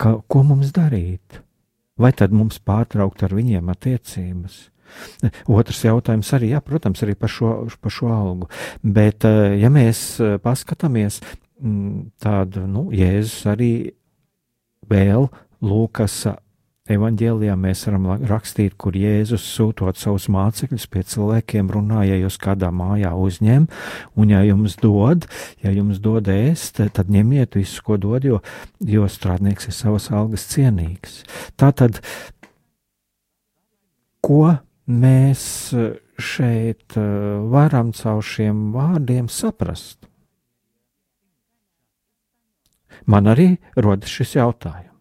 ka, 0.00 0.18
ko 0.26 0.44
mums 0.48 0.72
darīt? 0.74 1.42
Vai 2.00 2.12
tad 2.16 2.32
mums 2.34 2.58
pārtraukt 2.64 3.22
ar 3.26 3.34
viņiem 3.36 3.68
attiecības? 3.72 4.58
Otrs 5.60 5.84
jautājums 5.86 6.32
arī, 6.36 6.52
jā, 6.52 6.60
protams, 6.64 7.02
arī 7.04 7.14
par 7.18 7.32
šo, 7.32 7.52
par 7.80 7.94
šo 7.94 8.10
algu. 8.12 8.48
Bet, 8.82 9.24
eh, 9.28 9.58
ja 9.62 9.70
mēs 9.72 10.20
eh, 10.20 10.36
paskatāmies 10.42 11.20
mm, 11.60 12.12
tādu, 12.22 12.66
nu, 12.68 12.88
Jēzus 12.96 13.46
arī 13.52 13.72
vēl 14.90 15.28
Lūkas 15.62 16.24
Evanģēlijā 16.94 17.54
mēs 17.58 17.84
varam 17.88 18.08
rakstīt, 18.28 18.76
kur 18.80 18.96
Jēzus 18.96 19.44
sūtot 19.54 19.98
savus 20.00 20.28
mācekļus 20.32 20.86
pie 20.92 21.02
cilvēkiem, 21.08 21.70
runāja, 21.72 22.14
ja 22.14 22.26
jūs 22.26 22.38
kādā 22.42 22.70
mājā 22.74 23.12
uzņem, 23.18 23.66
un 24.18 24.34
ja 24.34 24.42
jums 24.46 24.76
dod, 24.82 25.26
ja 25.64 25.72
jums 25.74 26.02
dod 26.04 26.30
ēst, 26.32 26.82
tad 26.94 27.10
ņemiet 27.12 27.58
visu, 27.58 27.82
ko 27.86 27.98
dod, 28.00 28.28
jo, 28.28 28.42
jo 28.84 29.08
strādnieks 29.08 29.70
ir 29.70 29.76
savas 29.76 30.10
algas 30.12 30.46
cienīgs. 30.52 31.22
Tātad, 31.60 32.02
ko 34.22 34.58
mēs 34.86 35.42
šeit 36.22 36.96
eh, 37.00 37.10
varam 37.52 37.92
caur 37.96 38.22
šiem 38.22 38.70
vārdiem 38.76 39.28
saprast? 39.32 40.06
Man 43.06 43.26
arī 43.26 43.56
rodas 43.74 44.12
šis 44.12 44.36
jautājums. 44.38 44.91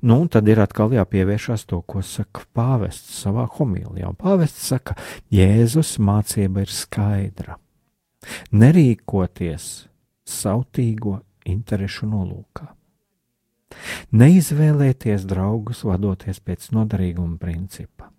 Nu, 0.00 0.20
un 0.20 0.28
tad 0.30 0.48
ir 0.48 0.60
atkal 0.62 0.94
jāpievēršas 0.94 1.66
to, 1.70 1.80
ko 1.82 2.02
saka 2.04 2.44
pāvests 2.56 3.20
savā 3.24 3.46
homilijā. 3.58 4.10
Un 4.10 4.18
pāvests 4.18 4.68
saka, 4.72 4.96
Jēzus 5.32 5.96
mācība 6.02 6.64
ir 6.66 6.72
skaidra. 6.72 7.58
Nerīkoties 8.54 9.86
sautīgo 10.26 11.20
interešu 11.46 12.08
nolūkā. 12.10 12.72
Neizvēlēties 14.16 15.26
draugus 15.28 15.82
vadoties 15.86 16.40
pēc 16.40 16.70
noderīguma 16.74 17.38
principa. 17.42 18.10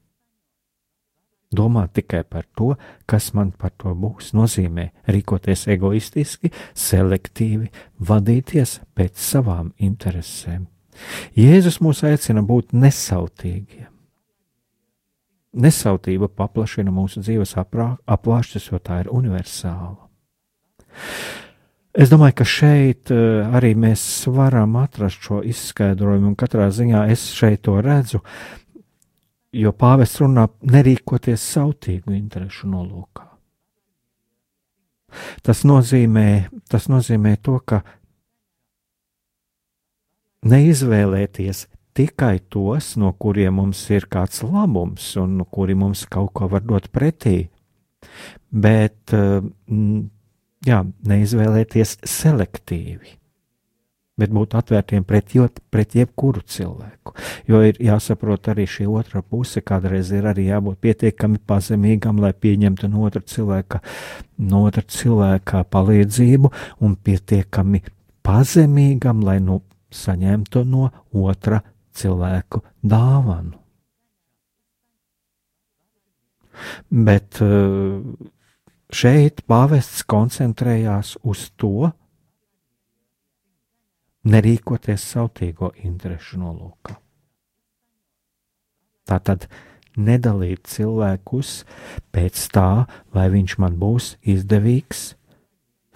Domāt 1.48 1.94
tikai 1.96 2.26
par 2.28 2.44
to, 2.60 2.74
kas 3.08 3.32
man 3.34 3.54
par 3.56 3.72
to 3.80 3.94
būs, 3.96 4.34
nozīmē 4.36 4.90
rīkoties 5.08 5.70
egoistiski, 5.72 6.52
selektīvi, 6.76 7.72
vadīties 8.04 8.82
pēc 8.98 9.22
savām 9.30 9.72
interesēm 9.80 10.68
Jēzus 11.38 11.80
mūs 11.84 12.04
aicina 12.08 12.44
būt 12.46 12.74
nesautīgiem. 12.78 13.92
Nesautība 15.58 16.30
paplašina 16.30 16.92
mūsu 16.94 17.24
dzīves 17.24 17.56
apvāršus, 17.58 18.70
jo 18.70 18.80
tā 18.84 19.02
ir 19.04 19.10
universāla. 19.14 19.98
Es 21.98 22.12
domāju, 22.12 22.36
ka 22.38 22.46
šeit 22.46 23.10
eh, 23.10 23.48
arī 23.58 23.72
mēs 23.74 24.02
varam 24.30 24.76
atrast 24.78 25.24
šo 25.26 25.40
izskaidrojumu, 25.42 26.30
un 26.30 26.36
katrā 26.38 26.68
ziņā 26.70 27.08
es 27.10 27.24
šeit 27.34 27.64
to 27.66 27.80
redzu, 27.82 28.22
jo 29.58 29.74
pāvests 29.74 30.22
runā 30.22 30.46
nerīkoties 30.62 31.48
sautīgu 31.56 32.14
interešu 32.14 32.70
nolūkā. 32.70 33.26
Tas 35.42 35.64
nozīmē, 35.66 36.28
tas 36.70 36.86
nozīmē 36.92 37.38
to, 37.42 37.58
ka 37.66 37.82
neizvēlēties 40.46 41.66
tikai 41.98 42.38
tos, 42.54 42.94
no 43.00 43.14
kuriem 43.18 43.58
mums 43.58 43.82
ir 43.90 44.06
kāds 44.12 44.44
labums 44.46 45.16
un 45.18 45.40
kuri 45.50 45.76
mums 45.78 46.06
kaut 46.10 46.34
ko 46.38 46.50
var 46.52 46.66
dot 46.66 46.92
pretī, 46.94 47.48
bet 48.52 49.16
eh, 49.18 49.40
jā, 50.68 50.82
neizvēlēties 51.10 51.98
selektīvi. 52.06 53.16
Bet 54.18 54.32
būt 54.34 54.56
atvērtiem 54.58 55.04
pret, 55.06 55.36
jo, 55.38 55.44
pret 55.70 55.92
jebkuru 55.94 56.42
cilvēku. 56.42 57.14
Jo 57.46 57.60
ir 57.62 57.78
jāsaprot 57.86 58.48
arī 58.50 58.64
šī 58.66 58.88
otra 58.90 59.22
puse, 59.22 59.62
kādreiz 59.62 60.10
ir 60.10 60.26
arī 60.26 60.48
jābūt 60.48 60.80
pietiekami 60.82 61.38
pazemīgam, 61.46 62.18
lai 62.24 62.32
pieņemtu 62.34 62.90
no 62.90 63.06
otra 63.06 63.22
cilvēka, 63.22 63.84
no 64.42 64.64
otra 64.66 64.82
cilvēka 64.82 65.62
palīdzību, 65.70 66.50
un 66.82 66.98
pietiekami 66.98 67.84
pazemīgam, 68.26 69.22
lai 69.22 69.38
nu 69.38 69.60
saņemtu 69.94 70.64
no 70.68 70.90
otra 71.14 71.62
cilvēku 71.98 72.62
dāvanu. 72.84 73.56
Bet 76.90 77.40
eh, 77.46 78.02
šeit 78.90 79.44
pāvests 79.50 80.04
koncentrējās 80.10 81.16
uz 81.24 81.50
to, 81.56 81.92
nerīkoties 84.28 85.06
sautīgo 85.14 85.72
interešu 85.86 86.42
nolūkā. 86.42 86.98
Tātad 89.08 89.46
nedalīt 89.96 90.68
cilvēkus 90.68 91.62
pēc 92.12 92.42
tā, 92.54 92.72
vai 93.16 93.30
viņš 93.32 93.56
man 93.62 93.78
būs 93.80 94.16
izdevīgs 94.28 95.14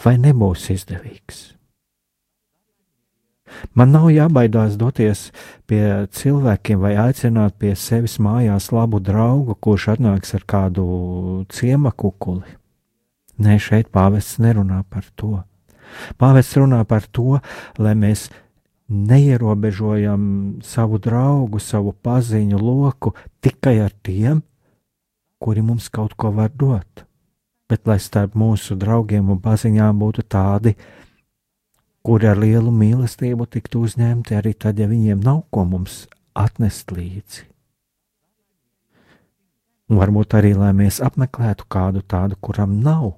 vai 0.06 0.18
nebūs 0.22 0.70
izdevīgs. 0.74 1.42
Man 3.76 3.94
nav 3.96 4.10
jābaidās 4.12 4.78
doties 4.80 5.30
pie 5.70 6.08
cilvēkiem 6.12 6.80
vai 6.82 6.96
aicināt 7.00 7.58
pie 7.62 7.76
sevis 7.76 8.18
mājās 8.20 8.72
labu 8.76 9.00
draugu, 9.04 9.56
kurš 9.56 9.92
atnāks 9.96 10.36
ar 10.38 10.46
kādu 10.48 10.86
ciema 11.52 11.92
kukuli. 11.92 12.58
Nē, 13.42 13.58
šeit 13.58 13.90
pāvests 13.94 14.40
nerunā 14.42 14.84
par 14.90 15.08
to. 15.16 15.42
Pāvests 16.20 16.58
runā 16.60 16.84
par 16.88 17.08
to, 17.12 17.40
lai 17.82 17.96
mēs 17.98 18.30
neierobežojam 18.92 20.24
savu 20.64 21.00
draugu, 21.00 21.60
savu 21.60 21.94
paziņu 22.04 22.60
loku 22.60 23.14
tikai 23.42 23.80
ar 23.86 23.94
tiem, 24.04 24.42
kuri 25.42 25.64
mums 25.66 25.88
kaut 25.90 26.14
ko 26.20 26.32
var 26.36 26.52
dot, 26.54 27.06
bet 27.72 27.88
lai 27.88 27.98
starp 28.04 28.36
mūsu 28.38 28.76
draugiem 28.78 29.32
un 29.32 29.40
paziņām 29.42 30.02
būtu 30.04 30.28
tādi, 30.28 30.76
kuri 32.06 32.30
ar 32.32 32.40
lielu 32.42 32.72
mīlestību 32.74 33.48
tiktu 33.52 33.84
uzņemti 33.86 34.36
arī 34.38 34.54
tad, 34.58 34.80
ja 34.82 34.90
viņiem 34.90 35.22
nav 35.24 35.44
ko 35.54 35.66
mums 35.70 36.06
atnest 36.38 36.94
līdzi. 36.96 37.46
Un 39.92 40.00
varbūt 40.00 40.38
arī, 40.40 40.54
lai 40.56 40.72
mēs 40.74 41.02
apmeklētu 41.04 41.68
kādu 41.70 42.02
tādu, 42.08 42.38
kuram 42.40 42.78
nav 42.84 43.12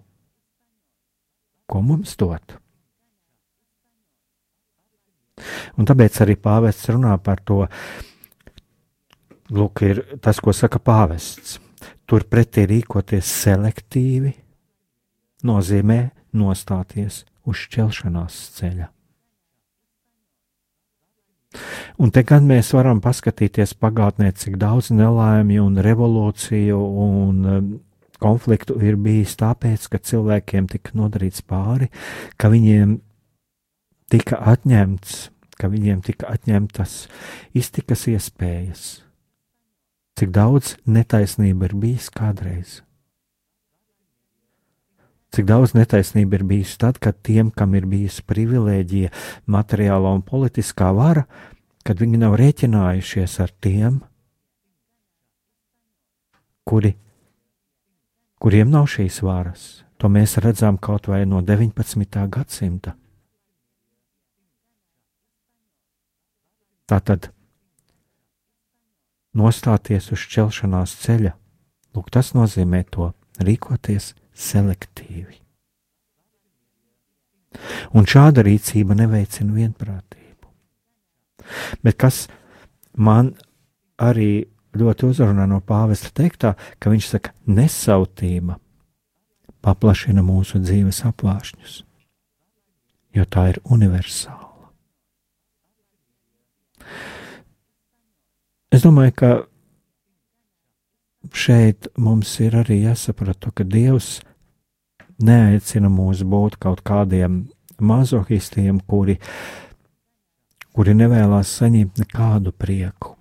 ko 1.69 1.83
mums 1.85 2.15
dot. 2.17 2.57
Un 5.77 5.87
tāpēc 5.89 6.17
arī 6.25 6.35
pāvests 6.37 6.89
runā 6.93 7.13
par 7.21 7.41
to, 7.45 7.63
lūk, 9.53 9.83
ir 9.85 10.01
tas, 10.21 10.41
ko 10.41 10.53
saka 10.53 10.81
pāvests. 10.81 11.59
Turpretī 12.09 12.65
rīkoties 12.69 13.29
selektīvi 13.43 14.33
nozīmē 15.47 15.99
nostāties 16.35 17.23
uz 17.47 17.63
šķelšanās 17.65 18.41
ceļa. 18.57 18.89
Un 22.01 22.09
te 22.09 22.23
gan 22.25 22.47
mēs 22.49 22.71
varam 22.73 23.01
paskatīties 23.03 23.75
pagātnē, 23.77 24.31
cik 24.33 24.57
daudz 24.61 24.89
nelaimju 24.95 25.65
un 25.67 25.81
revolūciju 25.85 26.79
un 27.05 27.43
um, 27.45 27.67
konfliktu 28.23 28.79
ir 28.81 28.97
bijis 28.97 29.35
tāpēc, 29.39 29.85
ka 29.91 30.01
cilvēkiem 30.01 30.69
tika 30.71 30.95
nodarīts 30.97 31.43
pāri, 31.45 31.91
ka 32.39 32.49
viņiem 32.53 32.97
tika 34.13 34.39
atņemts, 34.53 35.19
ka 35.59 35.69
viņiem 35.69 36.01
tika 36.05 36.31
atņemtas 36.33 37.03
iztikas 37.57 38.07
iespējas. 38.09 38.87
Cik 40.17 40.33
daudz 40.33 40.75
netaisnība 40.85 41.69
ir 41.69 41.77
bijis 41.85 42.09
kādreiz. 42.13 42.81
Cik 45.33 45.47
daudz 45.49 45.71
netaisnība 45.73 46.37
ir 46.37 46.43
bijusi 46.45 46.75
tad, 46.77 46.99
kad 47.01 47.17
tiem, 47.25 47.49
kam 47.49 47.73
ir 47.73 47.87
bijusi 47.89 48.21
privilēģija, 48.29 49.09
materiālā 49.49 50.11
un 50.13 50.21
politiskā 50.21 50.91
vara, 50.93 51.23
kad 51.81 51.97
viņi 51.97 52.19
nav 52.21 52.35
rēķinājušies 52.37 53.39
ar 53.41 53.53
tiem, 53.65 53.97
kuri, 56.69 56.93
kuriem 58.37 58.69
nav 58.69 58.85
šīs 58.93 59.23
varas. 59.25 59.65
To 59.97 60.11
mēs 60.11 60.37
redzam 60.43 60.77
kaut 60.77 61.09
vai 61.09 61.23
no 61.25 61.41
19. 61.41 62.29
gadsimta. 62.29 62.93
Tātad 66.85 67.31
nostāties 69.33 70.13
uz 70.13 70.27
šķelšanās 70.27 70.99
ceļa, 71.07 71.33
lūk, 71.95 72.11
tas 72.13 72.35
nozīmē 72.37 72.83
to 72.93 73.15
rīkoties 73.41 74.13
selektīvi. 74.33 75.39
Un 77.93 78.07
šāda 78.09 78.43
rīcība 78.45 78.97
neveicina 78.97 79.53
vienprātību. 79.53 80.49
Bet 81.85 81.99
kas 82.01 82.25
man 82.97 83.33
arī 84.01 84.45
ļoti 84.73 85.09
uzrunā 85.11 85.45
no 85.49 85.59
pāvesta 85.61 86.09
teiktā, 86.17 86.55
ka 86.79 86.93
viņš 86.93 87.09
saka, 87.11 87.33
nesautība 87.45 88.57
paplašina 89.63 90.23
mūsu 90.25 90.59
dzīves 90.63 91.03
apvāršņus, 91.07 91.75
jo 93.15 93.25
tā 93.29 93.47
ir 93.53 93.61
universāla. 93.63 94.49
Es 98.73 98.81
domāju, 98.81 99.13
ka 99.13 99.29
šeit 101.31 101.87
mums 101.97 102.35
ir 102.43 102.57
arī 102.59 102.81
jāsaprot, 102.83 103.47
ka 103.55 103.63
Dievs 103.63 104.19
neaicina 105.23 105.91
mūs 105.91 106.23
būt 106.27 106.57
kaut 106.59 106.83
kādiem 106.83 107.45
mazohistiem, 107.79 108.81
kuri, 108.87 109.17
kuri 110.75 110.95
nevēlas 110.97 111.51
saņemt 111.59 112.03
nekādu 112.03 112.51
prieku. 112.51 113.15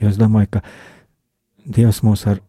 Jo 0.00 0.10
es 0.12 0.18
domāju, 0.20 0.58
ka 0.58 0.64
Dievs 1.64 2.02
mūs 2.04 2.26
var 2.28 2.42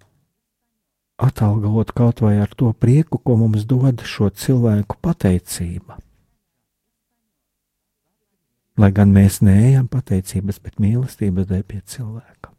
atalgot 1.18 1.94
kaut 1.96 2.22
vai 2.22 2.38
ar 2.44 2.52
to 2.52 2.74
prieku, 2.74 3.18
ko 3.18 3.38
mums 3.40 3.64
dod 3.68 4.04
šo 4.04 4.30
cilvēku 4.30 5.00
pateicība. 5.02 6.00
Lai 8.76 8.92
gan 8.92 9.14
mēs 9.16 9.40
neejam 9.40 9.88
pateicības, 9.88 10.60
bet 10.60 10.82
mīlestības 10.84 11.48
dēļ 11.48 11.64
pie 11.64 11.80
cilvēka. 11.80 12.55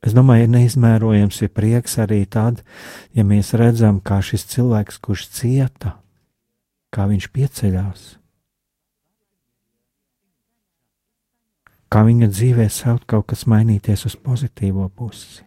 Es 0.00 0.14
domāju, 0.16 0.46
ir 0.46 0.52
neizmērojams 0.54 1.42
ir 1.44 1.50
prieks 1.52 1.98
arī 2.00 2.22
tad, 2.24 2.62
ja 3.12 3.24
mēs 3.26 3.52
redzam, 3.58 3.98
kā 4.00 4.22
šis 4.24 4.46
cilvēks, 4.48 4.96
kurš 5.04 5.26
cieta, 5.36 5.98
kā 6.94 7.04
viņš 7.10 7.28
pieceļās, 7.34 8.06
kā 11.92 12.06
viņa 12.08 12.30
dzīvē 12.32 12.66
sāk 12.72 13.04
kaut 13.12 13.28
kas 13.34 13.44
mainīties 13.50 14.06
uz 14.08 14.16
pozitīvo 14.16 14.88
pusi. 14.88 15.44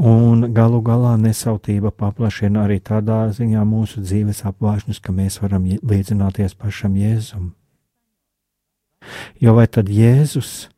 Un 0.00 0.54
galu 0.56 0.80
galā 0.80 1.18
nesautība 1.20 1.92
paplašina 1.92 2.64
arī 2.64 2.80
tādā 2.80 3.26
ziņā 3.36 3.60
mūsu 3.68 4.00
dzīves 4.00 4.46
apvāršņus, 4.48 5.04
ka 5.04 5.12
mēs 5.12 5.36
varam 5.42 5.68
līdzināties 5.68 6.56
pašam 6.56 6.96
Jēzumam. 6.96 7.59
Jo 9.40 9.54
vai 9.56 9.66
tad 9.72 9.88
Jēzus, 9.88 10.68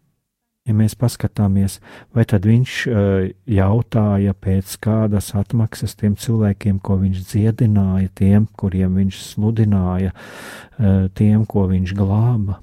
ja 0.68 0.74
mēs 0.76 0.94
paskatāmies, 0.98 1.80
vai 2.14 2.24
tad 2.28 2.46
viņš 2.46 2.74
uh, 2.86 3.28
jautāja 3.50 4.34
pēc 4.38 4.76
kādas 4.82 5.32
atmaksas 5.38 5.96
tiem 5.98 6.14
cilvēkiem, 6.14 6.78
ko 6.78 7.00
viņš 7.02 7.24
dziedināja, 7.32 8.12
tiem, 8.18 8.46
kuriem 8.58 9.00
viņš 9.00 9.22
sludināja, 9.32 10.14
uh, 10.14 11.08
tiem, 11.18 11.42
ko 11.46 11.66
viņš 11.72 11.96
glāba? 11.98 12.60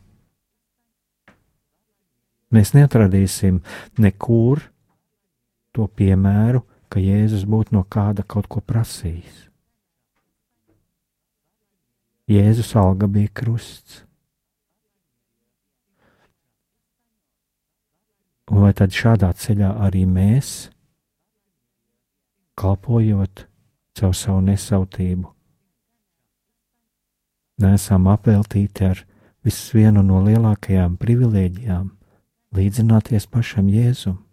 Mēs 2.49 2.73
neatradīsim 2.73 3.59
nekur 4.01 4.63
to 5.75 5.85
piemēru, 5.85 6.63
ka 6.89 7.01
Jēzus 7.03 7.45
būtu 7.45 7.75
no 7.77 7.83
kāda 7.85 8.25
kaut 8.25 8.49
ko 8.49 8.63
prasījis. 8.65 9.45
Jēzus 12.29 12.75
alga 12.77 13.09
bija 13.09 13.29
krusts. 13.33 14.03
Vai 18.61 18.71
tad 18.77 18.93
šādā 18.95 19.31
ceļā 19.35 19.71
arī 19.85 20.05
mēs, 20.09 20.69
kalpojot 22.59 23.45
caur 23.97 24.15
savu 24.15 24.43
nesautību, 24.47 25.27
nesam 27.63 28.07
apveltīti 28.11 28.87
ar 28.91 29.03
visvienu 29.45 30.03
no 30.05 30.21
lielākajām 30.23 30.95
privilēģijām, 31.01 31.91
līdzināties 32.55 33.27
pašam 33.31 33.69
Jēzumam? 33.71 34.28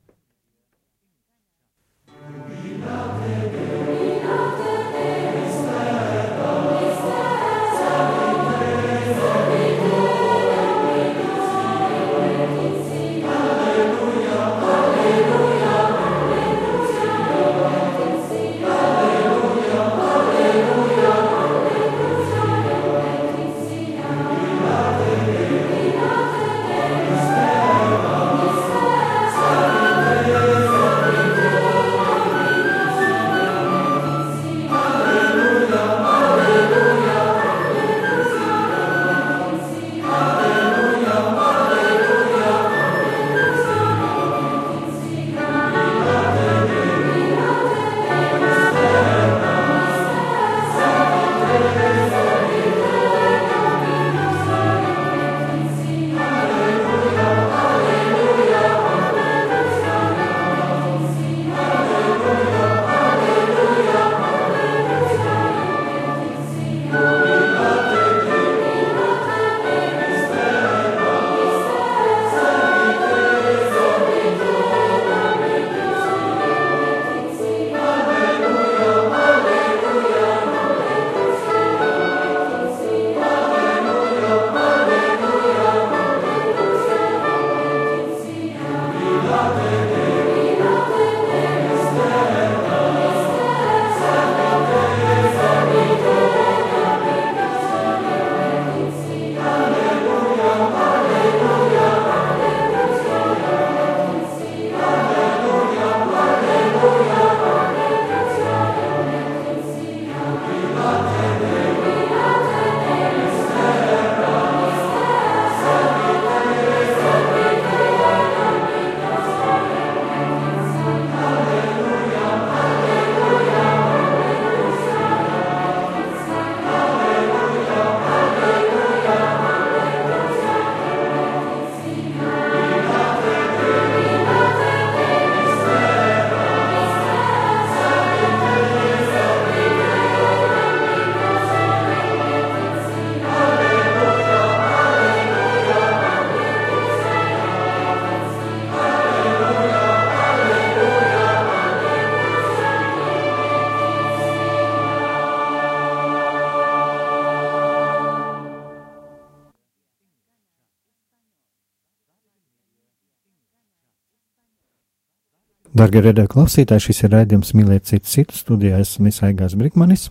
Darbie 165.77 166.01
redzētāji, 166.01 166.31
klausītāji, 166.33 166.83
šis 166.87 167.03
ir 167.05 167.11
raidījums 167.13 167.51
Mīlēt 167.53 167.85
citu 167.85 168.09
citu 168.09 168.37
studijā. 168.39 168.79
Esmu 168.81 169.11
Aigās 169.27 169.53
Brīsmanis, 169.61 170.07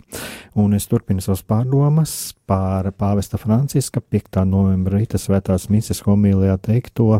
un 0.54 0.76
es 0.76 0.84
turpinu 0.86 1.24
savas 1.24 1.40
pārdomas 1.42 2.12
par 2.46 2.86
pāvesta 2.94 3.40
Franciska 3.40 3.98
5. 3.98 4.44
novembra 4.46 5.00
rīta 5.00 5.18
svētās 5.18 5.64
misijas 5.72 6.04
homīlijā 6.06 6.54
teikto. 6.68 7.18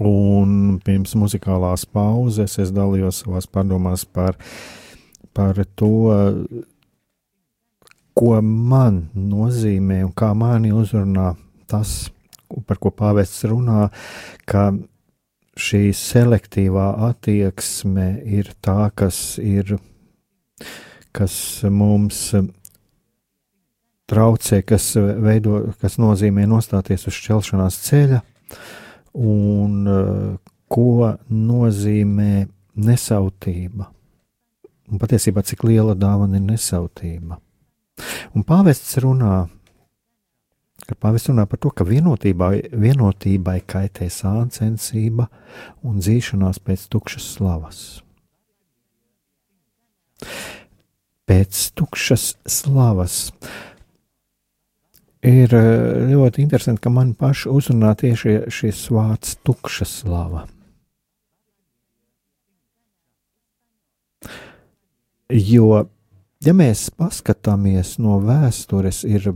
Un 0.00 0.78
pirms 0.86 1.12
muzikālās 1.20 1.84
pauzes 1.84 2.56
es 2.62 2.72
dalījos 2.72 3.20
savās 3.26 3.50
pārdomās 3.50 4.06
par, 4.08 4.38
par 5.36 5.60
to, 5.76 5.92
ko 8.16 8.30
man 8.40 9.02
nozīmē 9.12 10.00
un 10.06 10.16
kā 10.16 10.32
mani 10.32 10.72
uzrunā 10.72 11.34
tas, 11.68 12.08
par 12.64 12.80
ko 12.80 12.94
pāvests 13.02 13.44
runā, 13.52 13.90
ka 14.48 14.70
šī 15.58 15.90
selektīvā 15.96 16.88
attieksme 17.10 18.08
ir 18.24 18.52
tā, 18.64 18.90
kas 18.94 19.38
ir, 19.42 19.76
kas 21.12 21.34
mums 21.68 22.30
traucē, 24.12 24.62
kas 24.66 24.92
veido, 24.96 25.72
kas 25.80 25.98
nozīmē 26.00 26.46
nostāties 26.48 27.06
uz 27.08 27.16
šķelšanās 27.16 27.78
ceļa, 27.86 28.20
un 29.20 30.38
ko 30.72 31.12
nozīmē 31.28 32.46
nesautība. 32.80 33.88
Un 34.92 35.00
patiesībā, 35.00 35.44
cik 35.44 35.64
liela 35.68 35.94
dāvana 35.96 36.36
ir 36.36 36.44
nesautība. 36.44 37.38
Un 38.36 38.44
pāvests 38.44 38.96
runā 39.04 39.46
ka 40.88 40.96
pāvis 40.98 41.28
runā 41.30 41.46
par 41.48 41.60
to, 41.62 41.70
ka 41.70 41.86
vienotībai, 41.86 42.74
vienotībai 42.74 43.58
kaitē 43.68 44.08
sāncensība 44.10 45.28
un 45.86 46.00
dzīšanās 46.02 46.62
pēc 46.62 46.86
tukšas 46.92 47.28
slavas. 47.36 47.82
Pēc 51.28 51.60
tukšas 51.78 52.32
slavas 52.50 53.20
ir 55.22 55.54
eh, 55.54 56.10
ļoti 56.10 56.42
interesanti, 56.42 56.82
ka 56.82 56.90
man 56.90 57.14
pašu 57.18 57.54
uzrunā 57.54 57.94
tieši 57.98 58.42
šis 58.50 58.84
vārds 58.92 59.38
tukša 59.46 59.86
slava. 59.88 60.46
Jo, 65.32 65.86
ja 66.44 66.52
mēs 66.52 66.90
paskatāmies 66.92 67.94
no 68.02 68.18
vēstures, 68.20 69.00
ir 69.08 69.30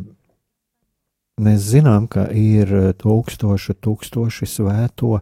Mēs 1.36 1.66
zinām, 1.68 2.06
ka 2.08 2.22
ir 2.32 2.70
eh, 2.72 2.84
tūkstoši, 2.96 3.74
tūkstoši 3.84 4.46
svēto, 4.48 5.18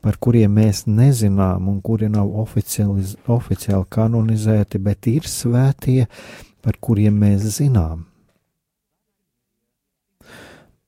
par 0.00 0.16
kuriem 0.16 0.54
mēs 0.56 0.86
nezinām, 0.88 1.66
un 1.68 1.82
kuri 1.84 2.08
nav 2.08 2.30
oficiāli, 2.40 3.04
oficiāli 3.28 3.84
kanonizēti, 3.92 4.80
bet 4.80 5.10
ir 5.12 5.28
svētie, 5.28 6.06
par 6.64 6.80
kuriem 6.80 7.20
mēs 7.20 7.44
zinām. 7.58 8.06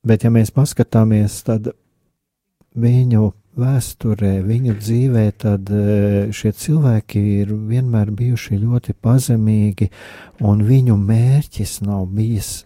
Bet, 0.08 0.24
ja 0.24 0.32
mēs 0.32 0.54
paskatāmies, 0.56 1.36
tad 1.44 1.74
viņu 2.72 3.28
vēsturē, 3.60 4.34
viņu 4.48 4.80
dzīvē, 4.80 5.28
tad 5.44 5.68
eh, 5.68 6.32
šie 6.32 6.56
cilvēki 6.64 7.26
ir 7.44 7.52
vienmēr 7.68 8.16
bijuši 8.16 8.64
ļoti 8.64 8.96
pazemīgi, 9.04 9.92
un 10.40 10.64
viņu 10.64 10.96
mērķis 10.96 11.82
nav 11.84 12.08
bijis 12.16 12.62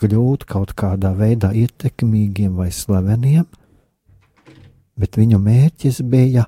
kļūt 0.00 0.46
kaut 0.48 0.74
kādā 0.78 1.12
veidā 1.16 1.52
ietekmīgiem 1.56 2.56
vai 2.58 2.70
slaveniem, 2.74 3.46
bet 5.00 5.20
viņu 5.20 5.40
mērķis 5.42 6.02
bija 6.10 6.46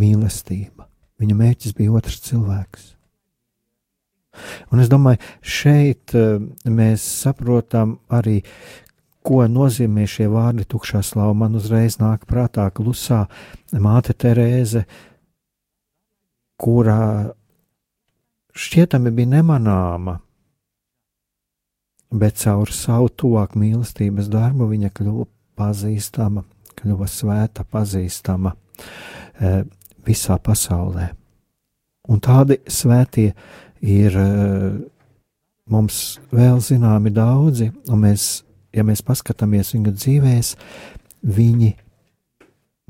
mīlestība. 0.00 0.86
Viņu 1.20 1.36
mērķis 1.36 1.76
bija 1.76 1.98
otrs 1.98 2.22
cilvēks. 2.24 2.94
Un 4.70 4.80
es 4.80 4.88
domāju, 4.88 5.20
šeit 5.42 6.14
eh, 6.16 6.38
mēs 6.70 7.04
saprotam 7.24 7.98
arī, 8.12 8.40
ko 9.26 9.42
nozīmē 9.50 10.06
šie 10.08 10.30
vārdi 10.32 10.64
tukšā 10.64 11.02
slava. 11.04 11.34
Man 11.36 11.58
uzreiz 11.58 11.98
nāk 12.00 12.24
prātā 12.30 12.70
klusā 12.72 13.26
māte 13.72 14.14
Terēze, 14.16 14.86
kurā 16.60 17.02
šķietami 18.56 19.12
bija 19.16 19.34
nemanāma 19.36 20.20
bet 22.10 22.40
caur 22.42 22.70
savu 22.74 23.08
tuvāk 23.08 23.54
mīlestības 23.58 24.30
darbu 24.30 24.68
viņa 24.70 24.90
kļuva 24.94 25.26
pazīstama, 25.60 26.44
kļuva 26.80 27.08
svēta, 27.10 27.64
pazīstama 27.64 28.54
e, 28.54 29.62
visā 30.06 30.38
pasaulē. 30.42 31.10
Un 32.10 32.22
tādi 32.24 32.58
svētie 32.70 33.30
ir 33.84 34.16
e, 34.18 34.30
mums 35.70 36.18
vēl 36.34 36.58
zināmi 36.64 37.12
daudzi, 37.14 37.70
un 37.90 38.02
mēs, 38.06 38.42
ja 38.74 38.84
mēs 38.86 39.04
paskatāmies 39.06 39.74
viņu 39.76 39.94
dzīvēs, 39.94 40.54
viņi 41.22 41.74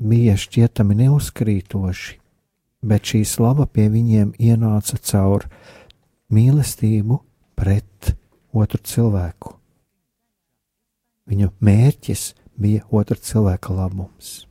bija 0.01 0.37
šķietami 0.39 0.97
neuzkrītoši, 1.03 2.17
bet 2.81 3.11
šī 3.11 3.21
slava 3.27 3.67
pie 3.69 3.85
viņiem 3.93 4.33
ienāca 4.41 4.97
caur 5.05 5.45
mīlestību 6.33 7.19
pret 7.59 8.15
otru 8.53 8.79
cilvēku. 8.83 9.55
Viņa 11.31 11.51
mērķis 11.63 12.23
bija 12.59 12.85
otra 12.91 13.17
cilvēka 13.17 13.73
labums. 13.75 14.45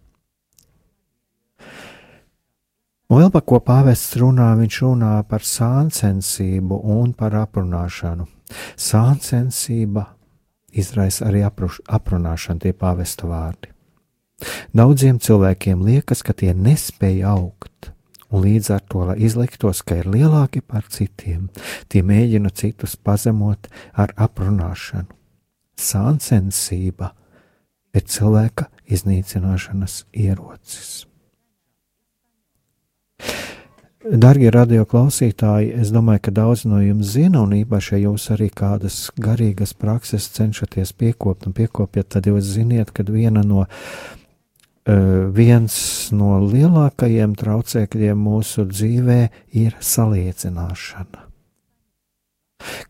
Un 3.11 3.19
vēl 3.19 3.33
par 3.35 3.43
ko 3.43 3.59
pāvests 3.59 4.15
runā, 4.23 4.53
viņš 4.61 4.77
runā 4.85 5.15
par 5.27 5.43
sāncensību 5.43 6.79
un 6.95 7.11
par 7.19 7.35
aprunāšanu. 7.41 8.29
Sāncensība 8.79 10.07
izraisa 10.71 11.27
arī 11.27 11.43
apruš, 11.47 11.81
aprunāšanu, 11.91 12.63
tie 12.63 12.73
pāvesta 12.73 13.27
vārdi. 13.27 13.73
Daudziem 14.73 15.19
cilvēkiem 15.21 15.83
liekas, 15.85 16.23
ka 16.23 16.33
tie 16.33 16.55
nespēja 16.55 17.35
augt, 17.35 17.91
un 18.31 18.45
līdz 18.45 18.71
ar 18.75 18.83
to, 18.87 19.05
lai 19.11 19.19
izliktos, 19.27 19.83
ka 19.83 20.01
ir 20.01 20.09
lielāki 20.11 20.63
par 20.63 20.87
citiem, 20.91 21.49
tie 21.89 22.03
mēģina 22.07 22.53
citus 22.55 22.97
pazemot 22.97 23.71
ar 23.93 24.15
aprunāšanu. 24.17 25.11
Sāncensība 25.81 27.15
ir 27.97 28.05
cilvēka 28.07 28.69
iznīcināšanas 28.91 30.05
ierocis. 30.13 31.07
Darbie 34.01 34.49
radio 34.49 34.87
klausītāji, 34.89 35.75
es 35.83 35.91
domāju, 35.93 36.23
ka 36.25 36.33
daudz 36.33 36.63
no 36.65 36.79
jums 36.81 37.11
zina, 37.13 37.43
un 37.45 37.53
īpaši, 37.53 37.91
ja 37.93 38.07
jūs 38.07 38.31
arī 38.33 38.47
kādas 38.49 39.11
garīgas 39.21 39.75
prakses 39.77 40.31
cenšaties 40.39 40.95
piekopt 40.97 41.45
un 41.51 41.53
piekopjat, 41.53 42.09
tad 42.17 42.31
jūs 42.31 42.49
ziniet, 42.55 42.95
ka 42.97 43.05
viena 43.05 43.45
no 43.45 43.67
viens 44.87 45.75
no 46.17 46.39
lielākajiem 46.41 47.35
traucēkļiem 47.37 48.17
mūsu 48.17 48.65
dzīvē 48.71 49.21
ir 49.61 49.77
salīdzināšana. 49.77 51.27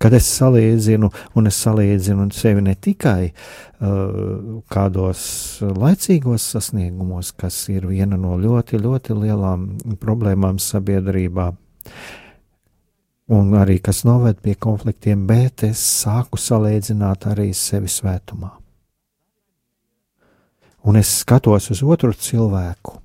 Kad 0.03 0.14
es 0.18 0.26
salīdzinu, 0.35 1.11
un 1.38 1.46
es 1.46 1.59
salīdzinu 1.62 2.26
sevi 2.35 2.62
ne 2.66 2.74
tikai 2.74 3.31
uh, 3.31 4.62
kādos 4.70 5.22
laicīgos 5.62 6.48
sasniegumos, 6.57 7.31
kas 7.38 7.68
ir 7.70 7.87
viena 7.87 8.18
no 8.18 8.35
ļoti, 8.40 8.81
ļoti 8.83 9.14
lielām 9.14 9.68
problēmām 10.03 10.59
sabiedrībā, 10.59 11.53
un 13.31 13.53
arī 13.61 13.79
kas 13.79 14.03
noved 14.09 14.42
pie 14.42 14.57
konfliktiem, 14.59 15.22
bet 15.29 15.62
es 15.68 15.85
sāku 16.03 16.40
salīdzināt 16.40 17.31
arī 17.31 17.53
sevi 17.55 17.90
svētumā 17.90 18.57
un 20.83 20.97
es 21.01 21.12
skatos 21.21 21.71
uz 21.75 21.83
otru 21.83 22.12
cilvēku, 22.16 22.99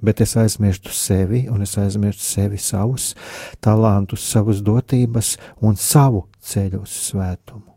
bet 0.00 0.22
es 0.24 0.36
aizmirstu 0.40 0.92
sevi, 0.96 1.44
un 1.52 1.62
es 1.62 1.76
aizmirstu 1.78 2.24
sevi 2.24 2.60
savus 2.60 3.12
talantus, 3.60 4.24
savus 4.24 4.62
dotības 4.64 5.36
un 5.60 5.76
savu 5.76 6.26
ceļu 6.40 6.82
uz 6.86 6.96
svētumu. 7.10 7.68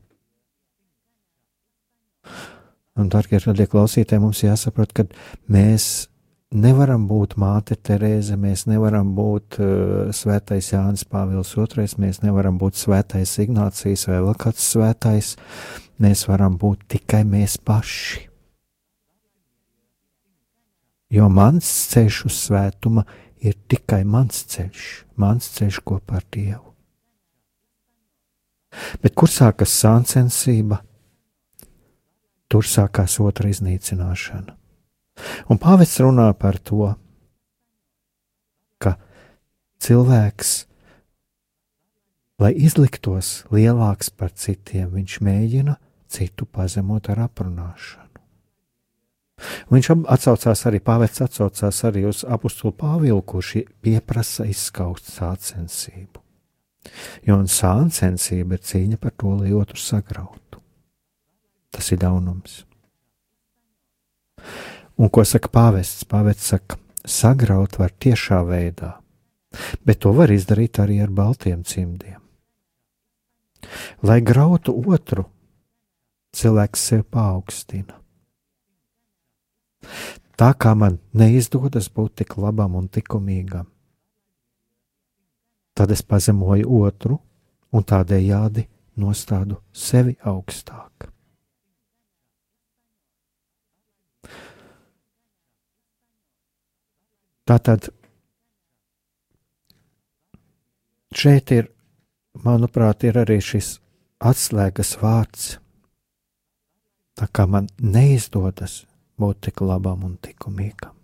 Un, 2.93 3.09
darbie 3.09 3.39
radie 3.41 3.65
klausītāji, 3.67 4.21
mums 4.21 4.43
jāsaprot, 4.43 4.91
ka 4.93 5.07
mēs 5.51 6.07
nevaram 6.53 7.07
būt 7.09 7.33
māte 7.41 7.75
Terēze, 7.75 8.37
mēs 8.37 8.67
nevaram 8.69 9.15
būt 9.17 9.57
uh, 9.57 10.11
svētais 10.13 10.69
Jānis 10.73 11.05
Pāvils 11.09 11.55
II, 11.57 11.87
mēs 12.03 12.21
nevaram 12.21 12.59
būt 12.61 12.77
svētais 12.77 13.33
Ignācijas 13.41 14.05
vai 14.09 14.21
vēl 14.27 14.37
kāds 14.45 14.67
svētais 14.75 15.33
mēs 16.01 16.27
varam 16.29 16.57
būt 16.57 16.87
tikai 16.95 17.23
mēs 17.27 17.57
paši. 17.57 18.29
Jo 21.13 21.29
mans 21.29 21.67
ceļš 21.91 22.23
uz 22.25 22.37
svētumu 22.47 23.03
ir 23.45 23.57
tikai 23.69 24.01
mans 24.07 24.45
ceļš, 24.49 24.87
mans 25.21 25.51
ceļš 25.57 25.79
kopā 25.85 26.17
ar 26.21 26.25
Dievu. 26.33 26.73
Bet 29.03 29.13
kur 29.13 29.29
sākas 29.29 29.75
sāncensība, 29.83 30.79
tur 32.49 32.65
sākās 32.65 33.19
otra 33.21 33.51
iznīcināšana. 33.53 34.55
Un 35.53 35.59
pāvests 35.61 36.01
runā 36.01 36.31
par 36.33 36.57
to, 36.57 36.87
ka 38.81 38.95
cilvēks 39.83 40.55
lai 42.41 42.53
izliktos 42.57 43.43
lielāks 43.53 44.09
par 44.09 44.33
citiem, 44.33 44.89
viņš 44.93 45.19
mēģina 45.23 45.77
citu 46.13 46.45
pazemot 46.45 47.09
ar 47.09 47.25
aprunāšanu. 47.27 48.03
Viņš 49.73 49.89
atsaucās 50.13 50.61
arī, 50.69 50.79
pāvests 50.83 51.23
atsaucās 51.25 51.79
arī 51.87 52.05
uz 52.07 52.23
apakstu 52.23 52.71
Pāvilu, 52.77 53.21
kurš 53.25 53.63
pieprasa 53.83 54.45
izskaust 54.47 55.09
sācensību. 55.11 56.21
Jo 57.27 57.39
sācensība 57.47 58.57
ir 58.57 58.63
cīņa 58.63 58.99
par 59.01 59.15
to, 59.17 59.33
lai 59.39 59.53
otru 59.55 59.79
sagrautu. 59.79 60.61
Tas 61.73 61.89
ir 61.91 62.01
daunums. 62.03 62.63
Un 64.99 65.09
ko 65.09 65.23
saka 65.25 65.49
pāvests? 65.49 66.05
Pāvests 66.05 66.51
saka, 66.53 66.77
sagraut 67.03 67.79
var 67.79 67.91
tiešā 67.91 68.43
veidā, 68.45 68.97
bet 69.87 70.03
to 70.03 70.13
var 70.13 70.31
izdarīt 70.31 70.79
arī 70.83 70.99
ar 71.03 71.09
baltiem 71.09 71.63
cimdiem. 71.65 72.22
Lai 74.03 74.19
grautu 74.21 74.75
otru, 74.87 75.25
cilvēks 76.33 76.87
sev 76.89 77.03
paaugstina. 77.11 77.99
Tā 80.39 80.49
kā 80.57 80.73
man 80.75 80.97
neizdodas 81.13 81.89
būt 81.93 82.23
tik 82.23 82.37
labam 82.41 82.75
un 82.79 82.89
likumīgam, 82.95 83.67
tad 85.77 85.91
es 85.93 86.01
pazemoju 86.01 86.81
otru 86.83 87.19
un 87.73 87.85
tādējādi 87.85 88.67
nostādu 88.97 89.59
sevi 89.73 90.15
augstāk. 90.21 91.09
Tātad 97.43 97.89
šeit 101.11 101.51
ir, 101.51 101.72
manuprāt, 102.41 103.03
ir 103.05 103.19
arī 103.21 103.39
šis 103.41 103.77
atslēgas 104.23 104.97
vārds. 105.01 105.57
Tā 107.13 107.29
kā 107.29 107.45
man 107.45 107.69
neizdodas 107.77 108.83
būt 109.21 109.45
tik 109.49 109.61
labam 109.61 110.05
un 110.07 110.17
likumīgam. 110.25 110.95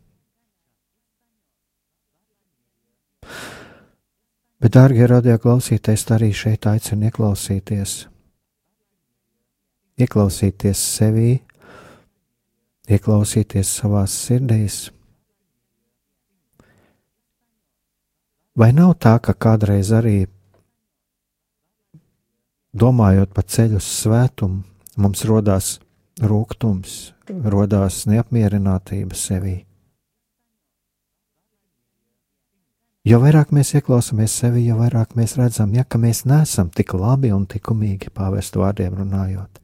Bet, 4.60 4.74
dārgie 4.76 5.06
radio 5.08 5.38
klausītāji, 5.40 5.96
es 5.96 6.06
arī 6.12 6.32
šeit 6.36 6.66
aicinu 6.68 7.08
ieklausīties, 7.08 7.94
ieklausīties 10.04 10.82
sevī, 10.98 11.38
ieklausīties 12.90 13.72
savās 13.80 14.18
sirdīs. 14.26 14.82
Vai 18.60 18.74
nav 18.76 18.98
tā, 19.00 19.16
ka 19.24 19.38
kādreiz 19.38 19.94
arī 19.96 20.26
domājot 22.74 23.34
par 23.34 23.48
ceļu 23.50 23.80
uz 23.80 23.88
svētumu, 24.02 24.64
mums 24.98 25.24
rodās 25.26 25.78
rūkums, 26.22 27.14
rodās 27.30 28.04
neapmierinātība 28.10 29.18
sevī. 29.18 29.56
Jo 33.08 33.22
vairāk 33.24 33.54
mēs 33.56 33.72
ieklausāmies 33.78 34.34
sevi, 34.42 34.66
jo 34.68 34.76
vairāk 34.78 35.16
mēs 35.18 35.38
redzam, 35.40 35.72
ja, 35.74 35.86
ka 35.88 35.98
mēs 35.98 36.26
neesam 36.30 36.68
tik 36.70 36.94
labi 36.94 37.32
un 37.34 37.48
likumīgi, 37.50 38.12
pāvestu 38.14 38.62
vārdiem 38.62 38.98
runājot. 39.00 39.62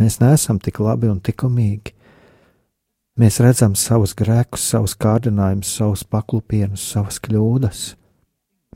Mēs 0.00 0.18
neesam 0.22 0.58
tik 0.58 0.80
labi 0.82 1.10
un 1.12 1.20
likumīgi. 1.22 1.92
Mēs 3.20 3.38
redzam 3.44 3.76
savus 3.76 4.16
grēkus, 4.16 4.64
savus 4.72 4.96
kārdinājumus, 4.96 5.68
savus 5.76 6.02
paklupienus, 6.08 6.86
savas 6.94 7.20
kļūdas. 7.22 7.82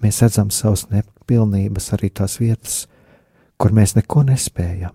Mēs 0.04 0.20
redzam 0.22 0.52
savas 0.52 0.84
nepilnības, 0.92 1.88
arī 1.96 2.12
tās 2.12 2.36
vietas, 2.38 2.82
kur 3.56 3.74
mēs 3.76 3.96
neko 3.96 4.22
nespējam. 4.28 4.94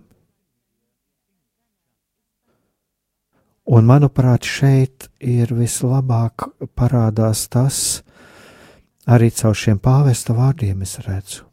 Un, 3.72 3.86
manuprāt, 3.86 4.42
šeit 4.42 5.06
ir 5.22 5.52
vislabāk 5.54 6.48
parādās 6.74 7.44
tas, 7.48 7.76
arī 9.06 9.30
caur 9.30 9.54
šiem 9.54 9.78
pāvesta 9.82 10.34
vārdiem 10.34 10.82
es 10.82 10.96
redzu, 11.06 11.46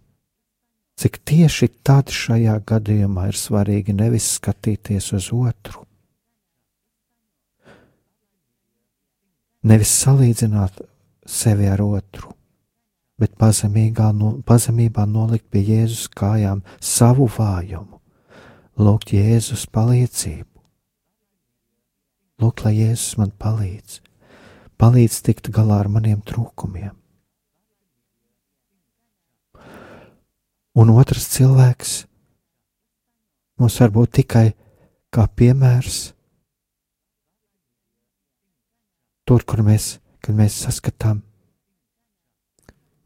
cik 0.98 1.22
tieši 1.30 1.70
tad 1.86 2.10
šajā 2.10 2.58
gadījumā 2.66 3.28
ir 3.30 3.38
svarīgi 3.38 3.94
nevis 3.94 4.32
skatīties 4.40 5.12
uz 5.20 5.30
otru, 5.38 5.86
nevis 9.70 9.94
salīdzināt 10.02 10.82
sevi 11.30 11.70
ar 11.70 11.86
otru, 11.86 12.34
bet 13.20 13.36
no, 13.38 14.40
pazemībā 14.46 15.06
nolikt 15.06 15.50
pie 15.52 15.62
Jēzus 15.64 16.08
kājām 16.16 16.64
savu 16.80 17.28
vājumu, 17.28 18.00
lūgt 18.80 19.14
Jēzus 19.14 19.68
palīdzību. 19.68 20.48
Lūk, 22.40 22.64
lai 22.64 22.78
Jēzus 22.78 23.18
man 23.20 23.34
palīdz, 23.36 24.00
palīdz 24.80 25.22
tikt 25.28 25.52
galā 25.52 25.82
ar 25.84 25.90
maniem 25.92 26.22
trūkumiem. 26.24 26.96
Un 30.80 30.92
otrs 30.96 31.26
cilvēks 31.34 32.06
mums 33.60 33.80
var 33.82 33.92
būt 33.92 34.14
tikai 34.22 34.46
kā 35.12 35.26
piemērs 35.28 36.14
tur, 39.28 39.44
kur 39.44 39.66
mēs, 39.66 39.98
mēs 40.32 40.62
saskatām 40.64 41.20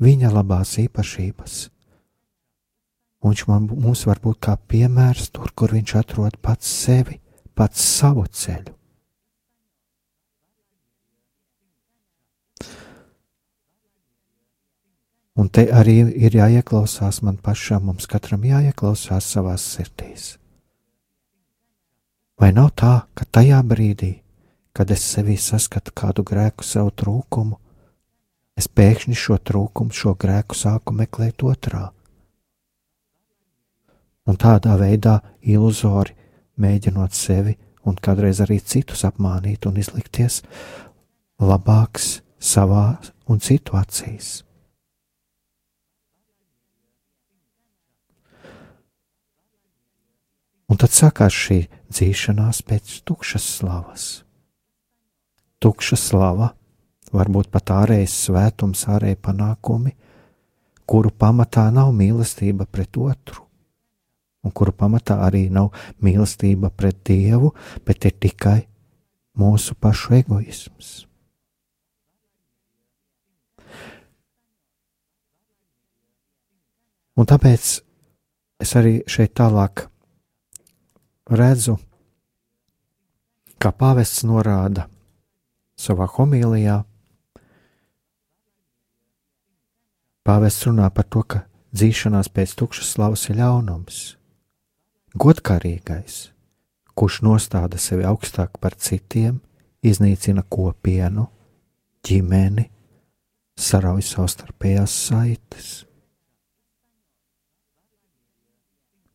viņa 0.04 0.32
labās 0.34 0.76
īpašības. 0.84 1.58
Viņš 3.24 3.44
man, 3.48 3.68
mums 3.72 4.04
var 4.10 4.20
būt 4.24 4.42
kā 4.44 4.58
piemērs 4.68 5.32
tur, 5.32 5.52
kur 5.56 5.72
viņš 5.72 5.96
atrod 6.02 6.40
pats 6.44 6.68
sevi, 6.68 7.22
pats 7.56 7.80
savu 7.80 8.26
ceļu. 8.28 8.76
Un 15.34 15.50
te 15.50 15.64
arī 15.74 15.96
ir 16.28 16.36
jāieklausās 16.38 17.24
man 17.26 17.40
pašam, 17.42 17.88
mums 17.90 18.06
katram 18.06 18.44
jāieklausās 18.46 19.32
savās 19.34 19.64
sirdīs. 19.66 20.36
Vai 22.38 22.52
nav 22.54 22.70
tā, 22.78 22.94
ka 23.18 23.26
tajā 23.26 23.64
brīdī, 23.66 24.12
kad 24.78 24.92
es 24.94 25.06
sevī 25.16 25.40
saskatu 25.40 25.94
kādu 25.96 26.26
grēku, 26.28 26.66
savu 26.66 26.92
trūkumu, 26.94 27.58
es 28.60 28.70
pēkšņi 28.70 29.18
šo 29.18 29.38
trūkumu, 29.50 29.94
šo 29.94 30.16
grēku 30.20 30.58
sāku 30.58 30.96
meklēt 30.96 31.44
otrā? 31.44 31.90
Un 34.30 34.40
tādā 34.40 34.78
veidā 34.80 35.20
iluzori 35.42 36.16
mēģinot 36.64 37.16
sevi 37.18 37.58
un 37.84 37.98
kādreiz 38.00 38.40
arī 38.44 38.60
citus 38.64 39.04
apmānīt 39.08 39.68
un 39.68 39.78
izlikties 39.82 40.42
labāks 41.44 42.22
savā 42.40 43.00
un 43.28 43.44
citu 43.44 43.76
acīs. 43.80 44.42
Un 50.72 50.80
tad 50.80 50.94
sākās 50.96 51.36
šī 51.36 51.60
dzīšanās 51.92 52.64
pēc 52.66 52.94
tukšas 53.06 53.46
slavas. 53.60 54.06
Tukša 55.62 56.00
slava, 56.00 56.54
varbūt 57.14 57.52
pat 57.54 57.72
ārējais 57.76 58.16
svētums, 58.28 58.86
ārēji 58.90 59.20
panākumi, 59.22 59.94
kuru 60.90 61.14
pamatā 61.14 61.70
nav 61.74 61.94
mīlestība 61.96 62.68
pret 62.70 62.98
otru, 63.00 63.46
un 64.44 64.52
kuru 64.52 64.74
pamatā 64.76 65.22
arī 65.28 65.48
nav 65.54 65.72
mīlestība 66.04 66.74
pret 66.74 67.00
Dievu, 67.08 67.54
bet 67.86 68.06
ir 68.10 68.18
tikai 68.20 68.60
mūsu 69.40 69.78
pašu 69.80 70.20
egoisms. 70.20 70.94
Un 77.14 77.30
tāpēc 77.30 77.66
es 78.64 78.72
arī 78.80 78.96
šeit 79.06 79.36
tālāk 79.38 79.86
redzu, 81.30 81.76
kā 83.62 83.70
pāvests 83.70 84.26
norāda 84.26 84.88
savā 85.80 86.08
homīlijā. 86.10 86.82
Pāvests 90.24 90.64
runā 90.70 90.86
par 90.96 91.04
to, 91.12 91.20
ka 91.28 91.42
dzīšanās 91.76 92.30
pēc 92.32 92.54
tukšas 92.56 92.94
slavas 92.96 93.26
ir 93.28 93.42
ļaunums, 93.42 93.98
godkārīgais, 95.20 96.20
kurš 96.96 97.18
nostāda 97.28 97.80
sevi 97.82 98.06
augstāk 98.08 98.56
par 98.64 98.78
citiem, 98.80 99.42
iznīcina 99.84 100.46
kopienu, 100.48 101.28
ģimeni, 102.08 102.70
sarauj 103.60 104.06
savstarpējās 104.14 104.96
saites. 105.10 105.74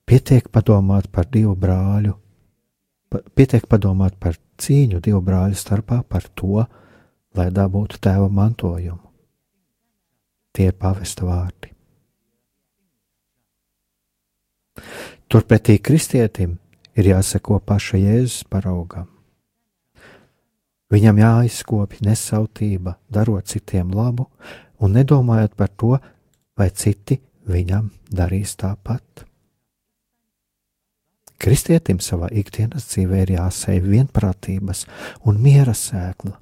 Pietiek 0.04 0.52
padomāt 0.52 1.08
par 1.12 1.32
divu 1.32 1.56
brāļu, 1.56 2.12
pietiek 3.32 3.64
padomāt 3.64 4.20
par 4.20 4.36
cīņu 4.60 5.00
divu 5.04 5.24
brāļu 5.24 5.56
starpā 5.56 6.02
par 6.04 6.28
to, 6.36 6.64
lai 7.32 7.48
dabūtu 7.48 7.96
tēva 7.96 8.28
mantojumu. 8.28 9.07
Tie 10.52 10.70
ir 10.70 10.76
pavesta 10.78 11.26
vārdi. 11.28 11.72
Turpretī 15.28 15.76
kristietim 15.82 16.56
ir 16.96 17.10
jāseko 17.12 17.60
paša 17.60 18.00
Jēzus 18.00 18.44
paraugam. 18.50 19.08
Viņam 20.88 21.18
jāizkopja 21.20 22.06
nesautība, 22.06 22.94
darot 23.12 23.50
citiem 23.50 23.90
labu 23.92 24.30
un 24.80 24.94
nedomājot 24.96 25.56
par 25.58 25.68
to, 25.76 25.98
vai 26.56 26.70
citi 26.72 27.18
viņam 27.48 27.90
darīs 28.08 28.56
tāpat. 28.56 29.26
Kristietim 31.38 32.00
savā 32.02 32.30
ikdienas 32.34 32.88
dzīvē 32.90 33.20
ir 33.26 33.34
jāsēj 33.36 33.82
vienprātības 33.84 34.86
un 35.28 35.38
miera 35.42 35.76
sēkla. 35.76 36.34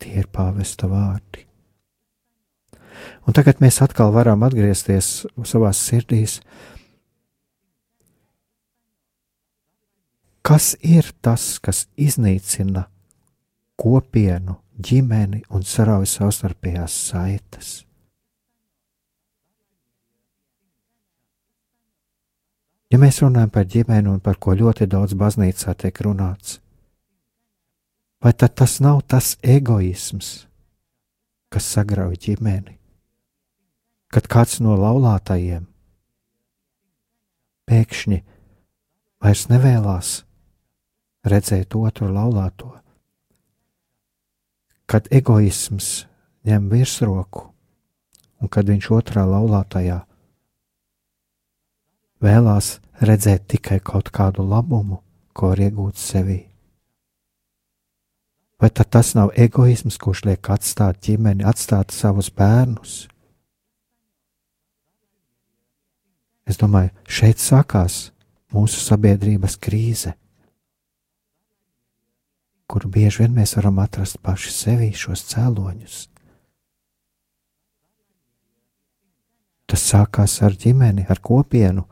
Tie 0.00 0.16
ir 0.18 0.26
pāvesta 0.32 0.88
vārdi. 0.90 1.47
Un 3.26 3.36
tagad 3.36 3.60
mēs 3.62 3.80
atkal 3.84 4.12
varam 4.14 4.44
atgriezties 4.46 5.26
savā 5.44 5.72
sirdīs. 5.76 6.38
Kas 10.48 10.72
ir 10.80 11.10
tas, 11.20 11.58
kas 11.60 11.84
iznīcina 12.00 12.86
kopienu, 13.76 14.56
ģimeni 14.80 15.42
un 15.52 15.66
sarauj 15.66 16.08
savstarpējās 16.08 16.94
saites? 17.10 17.74
Ja 22.88 22.96
mēs 22.96 23.20
runājam 23.20 23.52
par 23.52 23.66
ģimeni 23.68 24.08
un 24.08 24.22
par 24.24 24.38
ko 24.40 24.54
ļoti 24.56 24.88
daudz 24.88 25.12
baznīcā 25.20 25.74
tiek 25.76 26.00
runāts, 26.06 26.56
vai 28.24 28.32
tad 28.32 28.56
tas 28.56 28.78
nav 28.80 29.02
tas 29.04 29.34
egoisms, 29.44 30.48
kas 31.52 31.68
sagrauj 31.76 32.16
ģimeni? 32.24 32.77
Kad 34.12 34.28
kāds 34.30 34.58
no 34.64 34.76
laulātajiem 34.78 35.66
pēkšņi 37.68 38.18
vairs 39.24 39.44
nevēlas 39.50 40.12
redzēt 41.28 41.76
otru 41.76 42.08
laulāto, 42.12 42.72
kad 44.88 45.08
egoisms 45.12 46.06
ņem 46.48 46.68
virsroku 46.72 47.48
un 48.40 48.52
kad 48.52 48.70
viņš 48.70 48.90
otrā 48.96 49.26
laulātajā 49.28 49.98
vēlās 52.24 52.78
redzēt 53.04 53.46
tikai 53.52 53.80
kaut 53.84 54.10
kādu 54.14 54.46
labumu, 54.46 55.02
ko 55.34 55.52
var 55.52 55.60
iegūt 55.62 56.00
sevī. 56.00 56.40
Vai 58.58 58.70
tas 58.74 59.12
nav 59.14 59.30
egoisms, 59.38 60.00
kurš 60.02 60.24
liek 60.26 60.48
atstāt 60.50 60.98
ģimeni, 61.06 61.44
atstāt 61.46 61.94
savus 61.94 62.32
bērnus? 62.34 63.04
Es 66.48 66.56
domāju, 66.56 66.94
šeit 67.04 67.42
sākās 67.42 68.08
mūsu 68.56 68.80
sabiedrības 68.80 69.58
krīze, 69.60 70.14
kuru 72.68 72.88
bieži 72.92 73.24
vien 73.24 73.34
mēs 73.36 73.54
varam 73.58 73.80
atrast 73.84 74.20
paši 74.24 74.52
sevī 74.52 74.88
šos 74.96 75.26
cēloņus. 75.28 75.98
Tas 79.68 79.84
sākās 79.84 80.38
ar 80.44 80.56
ģimeni, 80.56 81.04
ar 81.12 81.20
kopienu, 81.20 81.84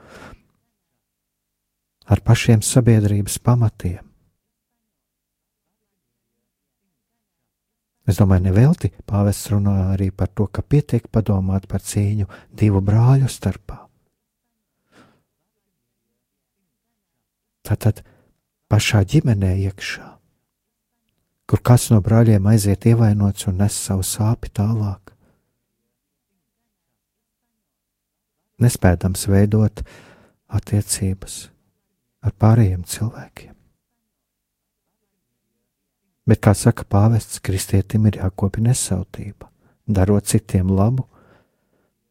ar 2.08 2.22
pašiem 2.24 2.64
sabiedrības 2.64 3.36
pamatiem. 3.44 4.00
Es 8.06 8.20
domāju, 8.20 8.46
nevelti 8.46 8.92
pāvests 9.04 9.50
runā 9.50 9.90
arī 9.90 10.12
par 10.14 10.30
to, 10.30 10.46
ka 10.46 10.62
pietiek 10.62 11.08
padomāt 11.12 11.66
par 11.68 11.82
cīņu 11.82 12.28
divu 12.54 12.80
brāļu 12.80 13.28
starpā. 13.28 13.85
Tātad 17.66 18.02
pašā 18.70 19.02
ģimenē 19.10 19.56
iekšā, 19.66 20.06
kur 21.50 21.62
kāds 21.66 21.88
no 21.90 21.98
brāļiem 22.04 22.46
aiziet 22.50 22.86
ievainots 22.86 23.48
un 23.50 23.58
nes 23.62 23.74
savu 23.88 24.06
sāpi 24.06 24.52
tālāk. 24.54 25.12
Nespēdams 28.62 29.26
veidot 29.28 29.82
attiecības 30.46 31.36
ar 32.24 32.34
pārējiem 32.40 32.86
cilvēkiem. 32.88 33.52
Bet, 36.26 36.40
kā 36.42 36.56
saka 36.58 36.82
pāvests, 36.90 37.38
kristietim 37.38 38.08
ir 38.08 38.18
jākopja 38.18 38.64
nesautība, 38.64 39.50
darot 39.86 40.26
citiem 40.26 40.72
labu 40.74 41.04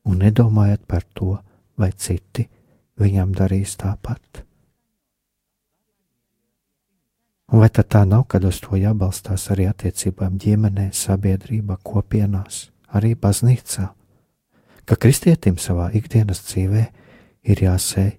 un 0.07 0.21
nedomājot 0.23 0.85
par 0.87 1.03
to, 1.17 1.33
vai 1.75 1.91
citi 1.91 2.45
viņam 3.01 3.33
darīs 3.35 3.75
tāpat. 3.81 4.45
Un 7.53 7.61
vai 7.61 7.69
tad 7.69 7.91
tā 7.93 8.01
nav, 8.09 8.25
kad 8.31 8.45
uz 8.47 8.57
to 8.63 8.77
jābalstās 8.79 9.51
arī 9.53 9.67
attiecībām 9.69 10.39
ģimenē, 10.41 10.89
sabiedrībā, 10.97 11.77
kopienās, 11.85 12.69
arī 12.89 13.13
baznīcā? 13.13 13.91
Ka 14.85 14.97
kristietim 15.01 15.59
savā 15.61 15.91
ikdienas 15.97 16.41
dzīvē 16.47 16.85
ir 17.45 17.61
jāsēj 17.67 18.11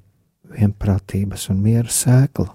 vienprātības 0.54 1.48
un 1.50 1.60
miera 1.62 1.90
sēkla. 1.90 2.52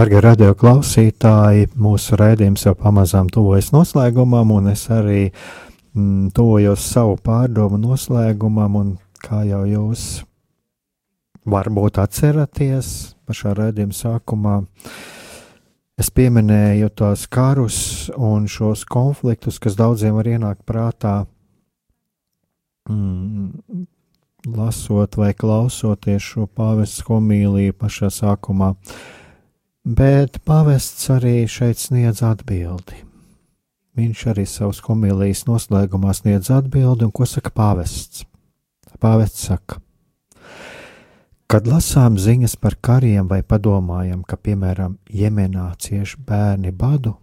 Darbie 0.00 0.22
radio 0.24 0.54
klausītāji, 0.56 1.66
mūsu 1.76 2.16
raidījums 2.16 2.62
jau 2.64 2.72
pamazām 2.72 3.26
tuvojas 3.28 3.66
noslēgumam, 3.74 4.48
un 4.56 4.70
es 4.70 4.86
arī 4.88 5.26
mm, 5.28 6.30
tuvojos 6.32 6.86
savu 6.88 7.18
pārdomu 7.20 7.76
noslēgumam, 7.82 8.78
un 8.80 8.94
kā 9.20 9.42
jau 9.44 9.60
jūs 9.68 10.06
varbūt 11.44 12.00
atceraties 12.00 12.94
pašā 13.28 13.52
raidījuma 13.58 13.98
sākumā, 13.98 14.54
es 16.00 16.08
pieminēju 16.16 16.88
tos 16.96 17.26
karus 17.28 18.08
un 18.16 18.48
šos 18.48 18.88
konfliktus, 18.88 19.60
kas 19.60 19.76
daudziem 19.76 20.16
var 20.16 20.32
ienākt 20.32 20.64
prātā, 20.64 21.18
mm, 22.88 23.84
lasot 24.48 25.20
vai 25.20 25.34
klausoties 25.36 26.32
šo 26.32 26.48
pāvests 26.48 27.04
homīliju 27.04 27.76
pašā 27.84 28.14
sākumā. 28.22 28.72
Uh, 28.80 29.08
Bet 29.80 30.42
pavests 30.44 31.06
arī 31.08 31.46
šeit 31.48 31.78
sniedz 31.80 32.18
atbildi. 32.20 32.98
Viņš 33.96 34.24
arī 34.28 34.42
savus 34.44 34.82
homīlijas 34.84 35.46
noslēgumā 35.48 36.12
sniedz 36.12 36.50
atbildi, 36.52 37.06
un 37.08 37.14
ko 37.16 37.24
saka 37.24 37.48
pāvests? 37.48 38.26
Pāvests 39.00 39.46
saka, 39.48 39.78
kad 41.48 41.64
lasām 41.64 42.18
ziņas 42.20 42.58
par 42.60 42.76
kariem 42.76 43.24
vai 43.30 43.40
padomājam, 43.40 44.20
ka, 44.20 44.36
piemēram, 44.36 44.98
Jemenā 45.08 45.70
cieši 45.80 46.20
bērni 46.28 46.74
badu, 46.76 47.14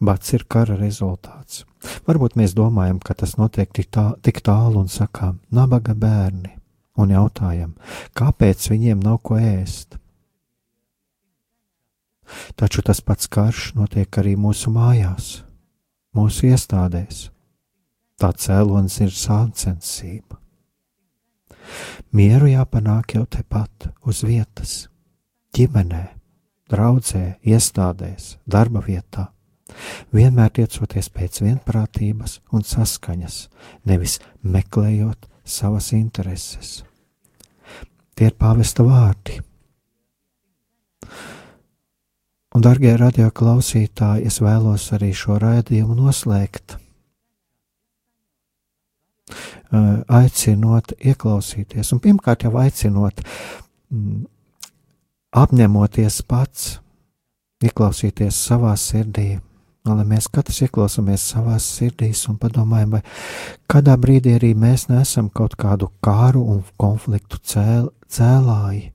bats 0.00 0.32
ir 0.32 0.48
kara 0.48 0.80
rezultāts. 0.80 1.66
Varbūt 2.08 2.40
mēs 2.40 2.56
domājam, 2.56 3.04
ka 3.04 3.12
tas 3.12 3.36
notiek 3.36 3.68
tik, 3.68 3.92
tā, 3.92 4.14
tik 4.24 4.40
tālu 4.40 4.80
un 4.80 4.88
sakām, 4.88 5.42
nabaga 5.52 5.92
bērni, 5.92 6.56
un 6.96 7.12
jautājam, 7.12 7.76
kāpēc 8.16 8.70
viņiem 8.72 9.04
nav 9.04 9.20
ko 9.20 9.36
ēst 9.36 9.97
Taču 12.56 12.82
tas 12.84 13.00
pats 13.00 13.28
karš 13.30 13.72
notiek 13.78 14.20
arī 14.20 14.34
mūsu 14.36 14.72
mājās, 14.74 15.42
mūsu 16.16 16.50
iestādēs. 16.52 17.28
Tā 18.18 18.32
cēlonis 18.34 18.98
ir 19.04 19.14
sāncensība. 19.14 20.38
Mieru 22.12 22.48
jāpanāk 22.50 23.14
jau 23.14 23.24
tepat, 23.28 23.90
uz 24.08 24.24
vietas, 24.26 24.88
ģimenē, 25.54 26.04
draudzē, 26.72 27.38
iestādēs, 27.44 28.36
darba 28.48 28.82
vietā. 28.84 29.28
Vienmēr 30.16 30.50
tiecoties 30.56 31.10
pēc 31.12 31.42
vienprātības 31.44 32.38
un 32.56 32.64
saskaņas, 32.64 33.36
nevis 33.84 34.18
meklējot 34.42 35.28
savas 35.44 35.92
intereses. 35.96 36.82
Tie 38.16 38.30
ir 38.30 38.34
pāvesta 38.34 38.82
vārdi. 38.82 39.38
Un, 42.58 42.62
darbie 42.66 42.90
radio 42.98 43.28
klausītāji, 43.30 44.24
es 44.26 44.40
vēlos 44.42 44.88
arī 44.96 45.12
šo 45.14 45.36
raidījumu 45.38 45.94
noslēgt. 45.94 46.72
Aicinot, 49.70 50.90
ieklausīties, 50.98 51.92
un 51.94 52.00
pirmkārt 52.02 52.42
jau 52.48 52.50
aicinot, 52.58 53.22
mm, 53.94 54.24
apņemoties 55.38 56.18
pats, 56.26 56.66
ieklausīties 57.62 58.42
savā 58.50 58.74
sirdī, 58.74 59.28
lai 59.86 60.08
mēs 60.16 60.26
katrs 60.26 60.58
ieklausāmies 60.66 61.30
savā 61.30 61.60
sirdīs 61.62 62.24
un 62.26 62.42
padomājam, 62.42 62.98
vai 62.98 63.04
kādā 63.70 63.94
brīdī 63.94 64.34
arī 64.40 64.56
mēs 64.58 64.88
nesam 64.90 65.30
kaut 65.30 65.54
kādu 65.54 65.92
kāru 66.02 66.42
un 66.56 66.66
konfliktu 66.74 67.38
cēl, 67.38 67.92
cēlāji. 68.10 68.88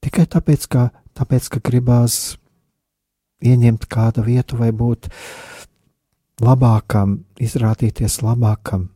Tikai 0.00 0.30
tāpēc, 0.30 0.62
ka 0.70 0.88
tāpēc, 1.18 1.48
ka 1.54 1.62
gribās 1.64 2.36
ieņemt 3.40 3.86
kādu 3.90 4.24
vietu 4.26 4.58
vai 4.60 4.70
būt 4.76 5.08
labākam, 6.44 7.20
izrādīties 7.40 8.20
labākam 8.24 8.88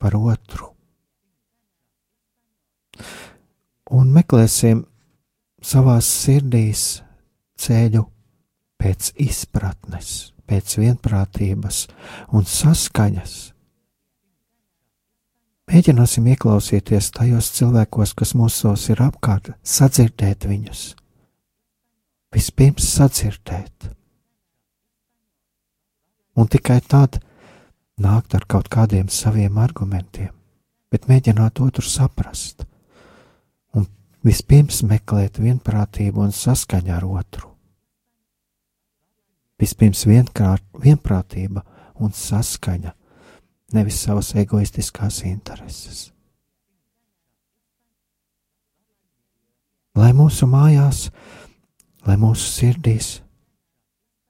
par 0.00 0.16
otru. 0.18 0.72
Un 3.90 4.10
meklēsim 4.14 4.84
savās 5.62 6.08
sirdīs 6.24 7.02
ceļu 7.60 8.04
pēc 8.80 9.14
izpratnes, 9.20 10.32
pēc 10.46 10.76
vienprātības 10.80 11.86
un 12.36 12.46
saskaņas 12.48 13.40
Mēģināsim 15.70 16.24
ieklausīties 16.32 17.12
tajos 17.14 17.52
cilvēkos, 17.54 18.10
kas 18.18 18.32
mūsos 18.34 18.88
ir 18.90 19.04
apkārt, 19.04 19.52
sadzirdēt 19.62 20.48
viņus. 20.50 20.80
Vispirms 22.30 22.86
sadzirdēt, 22.86 23.88
un 26.38 26.46
tikai 26.46 26.78
tad 26.86 27.18
nākt 27.98 28.36
ar 28.38 28.46
kaut 28.46 28.70
kādiem 28.70 29.08
saviem 29.10 29.58
argumentiem, 29.58 30.30
bet 30.94 31.08
mēģināt 31.10 31.58
otru 31.60 31.82
saprast, 31.82 32.62
un 33.74 33.88
vispirms 34.22 34.84
meklēt 34.86 35.42
vienprātību 35.42 36.22
un 36.22 36.30
saskaņu 36.30 36.94
ar 36.94 37.08
otru. 37.08 37.50
Vispirms 39.60 40.06
vienkārt, 40.06 40.64
vienprātība 40.80 41.66
un 42.00 42.14
saskaņa 42.16 42.94
nevis 43.74 43.98
savas 44.06 44.32
egoistiskās 44.38 45.20
intereses. 45.26 46.08
Lai 49.98 50.12
mūsu 50.16 50.46
mājās, 50.48 51.08
lai 52.06 52.16
mūsu 52.20 52.46
sirdīs, 52.46 53.10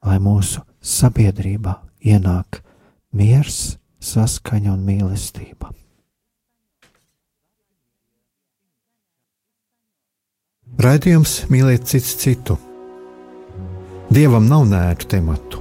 lai 0.06 0.18
mūsu 0.22 0.64
sabiedrībā 0.80 1.76
ienāk 2.06 2.62
miers, 3.12 3.76
saskaņa 4.00 4.74
un 4.74 4.84
mīlestība. 4.86 5.72
Raidījums 10.80 11.42
mīlēt 11.52 11.90
cits 11.90 12.14
citu. 12.22 12.56
Dievam 14.10 14.46
nav 14.48 14.64
nērtu 14.70 15.10
tematu 15.12 15.60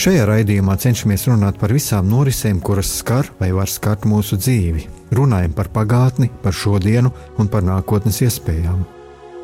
Šajā 0.00 0.22
raidījumā 0.24 0.76
cenšamies 0.80 1.26
runāt 1.28 1.58
par 1.60 1.74
visām 1.76 2.06
norisēm, 2.08 2.60
kuras 2.64 2.88
skar 3.02 3.26
vai 3.40 3.50
var 3.52 3.68
skart 3.68 4.06
mūsu 4.08 4.38
dzīvi. 4.40 4.86
Runājam 5.12 5.52
par 5.58 5.68
pagātni, 5.74 6.30
par 6.40 6.56
šodienu 6.56 7.10
un 7.36 7.50
par 7.52 7.66
nākotnes 7.66 8.22
iespējām. 8.24 8.99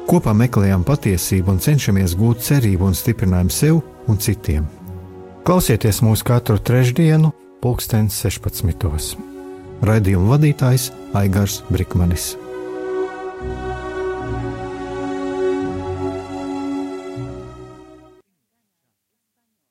Kopā 0.07 0.31
meklējam 0.39 0.85
patiesību 0.87 1.57
un 1.57 1.57
cenšamies 1.63 2.15
gūt 2.15 2.45
cerību 2.47 2.87
un 2.87 2.95
stiprinājumu 2.95 3.51
sev 3.51 3.81
un 4.07 4.21
citiem. 4.23 4.69
Klausieties 5.47 5.99
mūsu 6.07 6.29
katru 6.31 6.61
trešdienu, 6.63 7.33
pulksten 7.63 8.07
16. 8.15 9.19
Raidījuma 9.83 10.37
vadītājs 10.37 10.93
Aigars 11.19 11.61
Brikmanis. 11.71 12.37